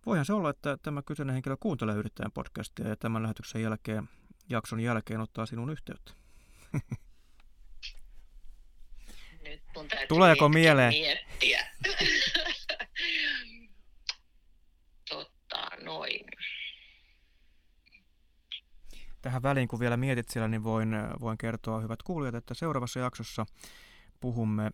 Voihan 0.05 0.25
se 0.25 0.33
olla, 0.33 0.49
että 0.49 0.77
tämä 0.81 1.01
kyseinen 1.01 1.33
henkilö 1.33 1.57
kuuntelee 1.59 1.95
yrittäjän 1.95 2.31
podcastia 2.31 2.87
ja 2.87 2.95
tämän 2.95 3.23
lähetyksen 3.23 3.61
jälkeen, 3.61 4.09
jakson 4.49 4.79
jälkeen 4.79 5.21
ottaa 5.21 5.45
sinun 5.45 5.69
yhteyttä. 5.69 6.11
Nyt 9.43 9.63
mun 9.75 9.87
Tuleeko 10.07 10.49
mieleen? 10.49 10.93
Miettiä. 10.93 11.67
Totta, 15.09 15.69
noin. 15.83 16.25
Tähän 19.21 19.43
väliin, 19.43 19.67
kun 19.67 19.79
vielä 19.79 19.97
mietit 19.97 20.29
siellä, 20.29 20.47
niin 20.47 20.63
voin, 20.63 20.95
voin 21.19 21.37
kertoa, 21.37 21.79
hyvät 21.79 22.03
kuulijat, 22.03 22.35
että 22.35 22.53
seuraavassa 22.53 22.99
jaksossa 22.99 23.45
puhumme 24.19 24.71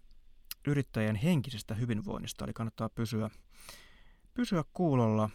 yrittäjän 0.68 1.16
henkisestä 1.16 1.76
hyvinvoinnista, 1.76 2.46
eli 2.46 2.54
kannattaa 2.54 2.90
pysyä, 2.90 3.30
pysyä 4.34 4.64
kuulolla. 4.74 5.30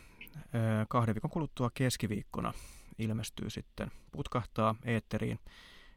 Kahden 0.89 1.15
viikon 1.15 1.31
kuluttua 1.31 1.71
keskiviikkona 1.75 2.53
ilmestyy 2.99 3.51
sitten, 3.51 3.91
putkahtaa 4.13 4.75
eetteriin 4.85 5.39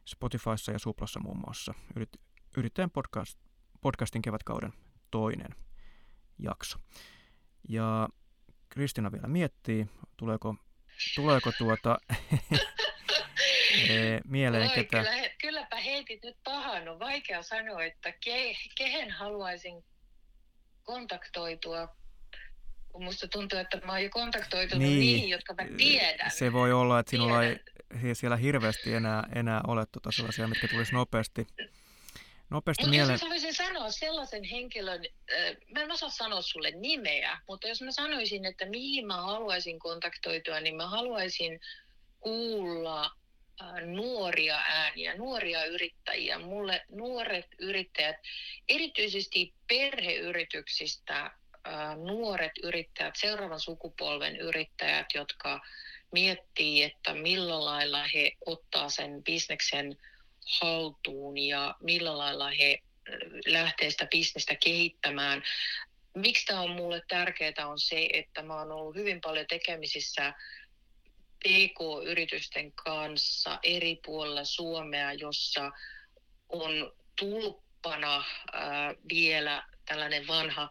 Spotifyssa 0.04 0.72
ja 0.72 0.78
Suplassa 0.78 1.20
muun 1.20 1.38
muassa 1.38 1.74
Yrit, 1.96 2.10
yrittäjän 2.56 2.90
podcast, 2.90 3.38
podcastin 3.80 4.22
kevätkauden 4.22 4.72
toinen 5.10 5.54
jakso. 6.38 6.78
Ja 7.68 8.08
Kristina 8.68 9.12
vielä 9.12 9.28
miettii, 9.28 9.86
tuleeko, 10.16 10.56
tuleeko 11.16 11.52
tuota 11.58 11.98
mieleen 14.24 14.62
Oi, 14.70 14.74
ketä... 14.74 14.98
kyllä, 15.04 15.28
kylläpä 15.40 15.76
heitit 15.76 16.22
nyt 16.22 16.36
pahan. 16.44 16.88
On 16.88 16.98
vaikea 16.98 17.42
sanoa, 17.42 17.84
että 17.84 18.12
ke, 18.12 18.56
kehen 18.74 19.10
haluaisin 19.10 19.84
kontaktoitua. 20.82 21.96
Kun 22.88 23.04
musta 23.04 23.28
tuntuu, 23.28 23.58
että 23.58 23.80
mä 23.84 23.92
oon 23.92 24.02
jo 24.02 24.10
kontaktoitunut 24.10 24.82
Niin. 24.88 25.00
niihin, 25.00 25.28
jotka 25.28 25.54
mä 25.54 25.68
tiedän. 25.76 26.30
Se 26.30 26.52
voi 26.52 26.72
olla, 26.72 26.98
että 27.00 27.10
sinulla 27.10 27.44
ei 27.44 27.56
Tiedän. 27.56 28.00
hi- 28.02 28.14
siellä 28.14 28.36
hirveästi 28.36 28.94
enää, 28.94 29.22
enää 29.34 29.60
ole 29.66 29.86
tuota 29.92 30.12
sellaisia, 30.12 30.48
mitkä 30.48 30.68
tulisi 30.68 30.92
nopeasti, 30.92 31.46
nopeasti 32.50 32.82
Mutta 32.84 32.96
jos 32.96 33.06
mieleen. 33.08 33.18
mä 33.22 33.28
voisin 33.30 33.54
sanoa 33.54 33.90
sellaisen 33.90 34.44
henkilön, 34.44 35.00
äh, 35.04 35.56
mä 35.74 35.80
en 35.80 35.92
osaa 35.92 36.08
sanoa 36.10 36.42
sulle 36.42 36.70
nimeä, 36.70 37.38
mutta 37.48 37.68
jos 37.68 37.82
mä 37.82 37.90
sanoisin, 37.92 38.44
että 38.44 38.66
mihin 38.66 39.06
mä 39.06 39.22
haluaisin 39.22 39.78
kontaktoitua, 39.78 40.60
niin 40.60 40.76
mä 40.76 40.86
haluaisin 40.88 41.60
kuulla 42.20 43.10
nuoria 43.86 44.56
ääniä, 44.56 45.14
nuoria 45.14 45.64
yrittäjiä. 45.64 46.38
Mulle 46.38 46.84
nuoret 46.88 47.46
yrittäjät, 47.58 48.16
erityisesti 48.68 49.54
perheyrityksistä 49.68 51.20
äh, 51.20 51.96
nuoret 51.96 52.52
yrittäjät, 52.62 53.16
seuraavan 53.16 53.60
sukupolven 53.60 54.36
yrittäjät, 54.36 55.06
jotka 55.14 55.60
miettii, 56.12 56.82
että 56.82 57.14
millä 57.14 57.64
lailla 57.64 58.04
he 58.14 58.32
ottaa 58.46 58.88
sen 58.88 59.22
bisneksen 59.24 59.96
haltuun 60.60 61.38
ja 61.38 61.74
millä 61.80 62.18
lailla 62.18 62.50
he 62.50 62.72
äh, 62.72 63.14
lähtee 63.46 63.90
sitä 63.90 64.06
bisnestä 64.10 64.54
kehittämään. 64.64 65.42
Miksi 66.14 66.46
tämä 66.46 66.60
on 66.60 66.70
mulle 66.70 67.02
tärkeää 67.08 67.68
on 67.68 67.78
se, 67.78 68.08
että 68.12 68.42
mä 68.42 68.58
oon 68.58 68.72
ollut 68.72 68.96
hyvin 68.96 69.20
paljon 69.20 69.46
tekemisissä 69.46 70.34
PK-yritysten 71.44 72.72
kanssa 72.72 73.58
eri 73.62 74.00
puolilla 74.06 74.44
Suomea, 74.44 75.12
jossa 75.12 75.70
on 76.48 76.92
tulppana 77.18 78.24
vielä 79.08 79.66
tällainen 79.84 80.26
vanha, 80.26 80.70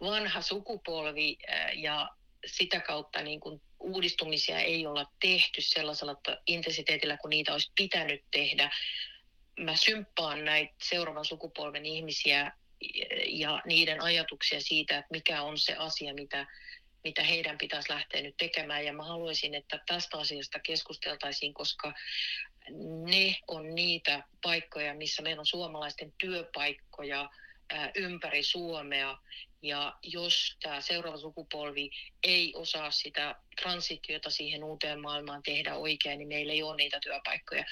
vanha 0.00 0.42
sukupolvi 0.42 1.38
ja 1.74 2.08
sitä 2.46 2.80
kautta 2.80 3.22
niin 3.22 3.40
kuin 3.40 3.62
uudistumisia 3.80 4.60
ei 4.60 4.86
olla 4.86 5.06
tehty 5.20 5.60
sellaisella 5.60 6.16
intensiteetillä, 6.46 7.16
kun 7.16 7.30
niitä 7.30 7.52
olisi 7.52 7.72
pitänyt 7.74 8.24
tehdä. 8.30 8.70
Mä 9.60 9.76
symppaan 9.76 10.44
näitä 10.44 10.74
seuraavan 10.82 11.24
sukupolven 11.24 11.86
ihmisiä 11.86 12.52
ja 13.26 13.62
niiden 13.64 14.02
ajatuksia 14.02 14.60
siitä, 14.60 14.98
että 14.98 15.08
mikä 15.10 15.42
on 15.42 15.58
se 15.58 15.74
asia, 15.74 16.14
mitä, 16.14 16.46
mitä 17.04 17.22
heidän 17.22 17.58
pitäisi 17.58 17.92
lähteä 17.92 18.22
nyt 18.22 18.36
tekemään. 18.36 18.84
Ja 18.84 18.92
mä 18.92 19.04
haluaisin, 19.04 19.54
että 19.54 19.80
tästä 19.86 20.18
asiasta 20.18 20.60
keskusteltaisiin, 20.60 21.54
koska 21.54 21.94
ne 23.06 23.36
on 23.48 23.74
niitä 23.74 24.22
paikkoja, 24.42 24.94
missä 24.94 25.22
meillä 25.22 25.40
on 25.40 25.46
suomalaisten 25.46 26.12
työpaikkoja 26.18 27.30
ympäri 27.94 28.42
Suomea. 28.42 29.18
Ja 29.62 29.98
jos 30.02 30.56
tämä 30.62 30.80
seuraava 30.80 31.18
sukupolvi 31.18 31.90
ei 32.22 32.52
osaa 32.56 32.90
sitä 32.90 33.34
transitiota 33.60 34.30
siihen 34.30 34.64
uuteen 34.64 35.00
maailmaan 35.00 35.42
tehdä 35.42 35.76
oikein, 35.76 36.18
niin 36.18 36.28
meillä 36.28 36.52
ei 36.52 36.62
ole 36.62 36.76
niitä 36.76 36.98
työpaikkoja. 37.02 37.64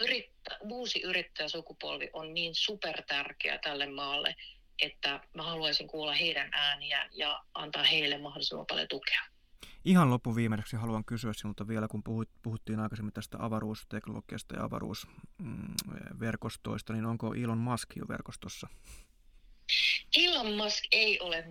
Yrittä, 0.00 0.58
uusi 0.60 1.02
yrittäjäsukupolvi 1.02 2.10
on 2.12 2.34
niin 2.34 2.54
supertärkeä 2.54 3.58
tälle 3.58 3.86
maalle, 3.86 4.34
että 4.82 5.20
mä 5.34 5.42
haluaisin 5.42 5.88
kuulla 5.88 6.12
heidän 6.12 6.48
ääniään 6.52 7.10
ja 7.12 7.44
antaa 7.54 7.82
heille 7.82 8.18
mahdollisimman 8.18 8.66
paljon 8.66 8.88
tukea. 8.88 9.20
Ihan 9.84 10.10
loppuviimeiseksi 10.10 10.76
haluan 10.76 11.04
kysyä 11.04 11.32
sinulta 11.32 11.68
vielä, 11.68 11.88
kun 11.88 12.02
puhut, 12.02 12.28
puhuttiin 12.42 12.80
aikaisemmin 12.80 13.12
tästä 13.12 13.36
avaruusteknologiasta 13.40 14.54
ja 14.54 14.64
avaruusverkostoista, 14.64 16.92
niin 16.92 17.06
onko 17.06 17.34
Elon 17.34 17.58
Musk 17.58 17.88
jo 17.96 18.04
verkostossa? 18.08 18.68
Elon 20.16 20.52
Musk 20.52 20.84
ei 20.92 21.20
ole 21.20 21.44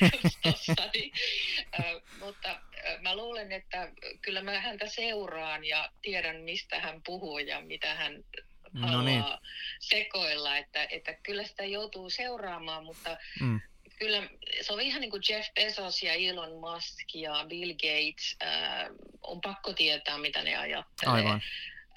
verkostossani, 0.00 1.12
Ö, 1.80 2.00
mutta 2.20 2.50
ö, 2.50 2.56
mä 3.02 3.16
luulen, 3.16 3.52
että 3.52 3.92
kyllä 4.22 4.42
mä 4.42 4.60
häntä 4.60 4.86
seuraan 4.86 5.64
ja 5.64 5.90
tiedän, 6.02 6.36
mistä 6.36 6.80
hän 6.80 7.02
puhuu 7.06 7.38
ja 7.38 7.60
mitä 7.60 7.94
hän 7.94 8.24
No 8.80 9.02
niin. 9.02 9.24
sekoilla, 9.80 10.56
että, 10.56 10.86
että 10.90 11.14
kyllä 11.14 11.44
sitä 11.44 11.64
joutuu 11.64 12.10
seuraamaan, 12.10 12.84
mutta 12.84 13.16
Mm. 13.40 13.60
kyllä 13.98 14.22
se 14.60 14.72
on 14.72 14.80
ihan 14.80 15.00
niin 15.00 15.10
kuin 15.10 15.22
Jeff 15.28 15.48
Bezos 15.54 16.02
ja 16.02 16.12
Elon 16.12 16.52
Musk 16.60 17.14
ja 17.14 17.44
Bill 17.48 17.72
Gates, 17.72 18.36
äh, 18.42 18.86
on 19.22 19.40
pakko 19.40 19.72
tietää, 19.72 20.18
mitä 20.18 20.42
ne 20.42 20.56
ajattelee. 20.56 21.14
Aivan. 21.14 21.42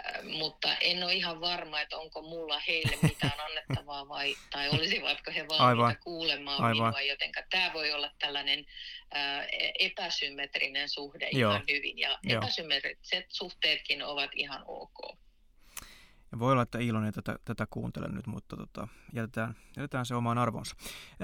Äh, 0.06 0.24
mutta 0.24 0.76
en 0.78 1.04
ole 1.04 1.14
ihan 1.14 1.42
varma, 1.42 1.82
että 1.82 1.98
onko 1.98 2.22
mulla 2.22 2.60
heille 2.68 2.98
mitään 3.02 3.40
annettavaa 3.40 4.08
vai, 4.08 4.36
tai 4.52 4.70
olisivatko 4.70 5.32
he 5.32 5.48
valmiita 5.48 5.66
Aivan. 5.66 5.98
kuulemaan 6.04 6.64
Aivan. 6.64 6.88
minua, 6.88 7.02
jotenka 7.02 7.44
tämä 7.50 7.74
voi 7.74 7.92
olla 7.92 8.12
tällainen 8.20 8.66
äh, 9.16 9.48
epäsymmetrinen 9.80 10.90
suhde 10.90 11.30
Joo. 11.32 11.52
ihan 11.52 11.64
hyvin, 11.70 12.00
ja 12.00 12.10
Joo. 12.24 12.38
epäsymmetriset 12.38 13.26
suhteetkin 13.30 14.04
ovat 14.04 14.32
ihan 14.34 14.64
ok. 14.68 15.18
Ja 16.32 16.40
voi 16.40 16.52
olla, 16.52 16.62
että 16.62 16.80
Ilon 16.80 17.06
ei 17.06 17.12
tätä, 17.12 17.40
tätä 17.46 17.68
kuuntele 17.70 18.08
nyt, 18.08 18.28
mutta 18.28 18.58
tota, 18.58 18.88
jätetään, 19.14 19.56
jätetään 19.78 20.06
se 20.06 20.16
omaan 20.16 20.38
arvonsa. 20.38 20.76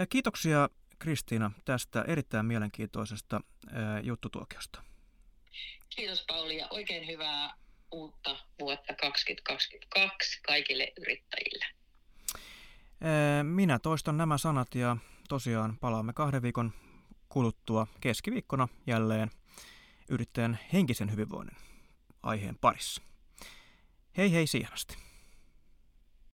Kiitoksia 0.10 0.70
Kristiina 1.00 1.52
tästä 1.66 2.06
erittäin 2.08 2.46
mielenkiintoisesta 2.46 3.42
ää, 3.72 4.00
juttutuokiosta. 4.00 4.82
Kiitos 5.90 6.26
Pauli 6.28 6.58
ja 6.58 6.68
oikein 6.70 7.08
hyvää 7.08 7.54
uutta 7.92 8.38
vuotta 8.60 8.94
2022 8.94 10.42
kaikille 10.42 10.94
yrittäjille. 11.02 11.66
Minä 13.44 13.80
toistan 13.80 14.18
nämä 14.18 14.38
sanat 14.38 14.76
ja 14.76 14.98
tosiaan 15.30 15.78
palaamme 15.78 16.14
kahden 16.14 16.42
viikon 16.42 16.74
kuluttua 17.30 17.88
keskiviikkona 18.02 18.68
jälleen 18.88 19.32
yrittäjän 20.10 20.60
henkisen 20.74 21.12
hyvinvoinnin 21.12 21.58
aiheen 22.24 22.58
parissa. 22.62 23.02
Hei 24.18 24.32
hei 24.32 24.48
siihenasti. 24.48 25.05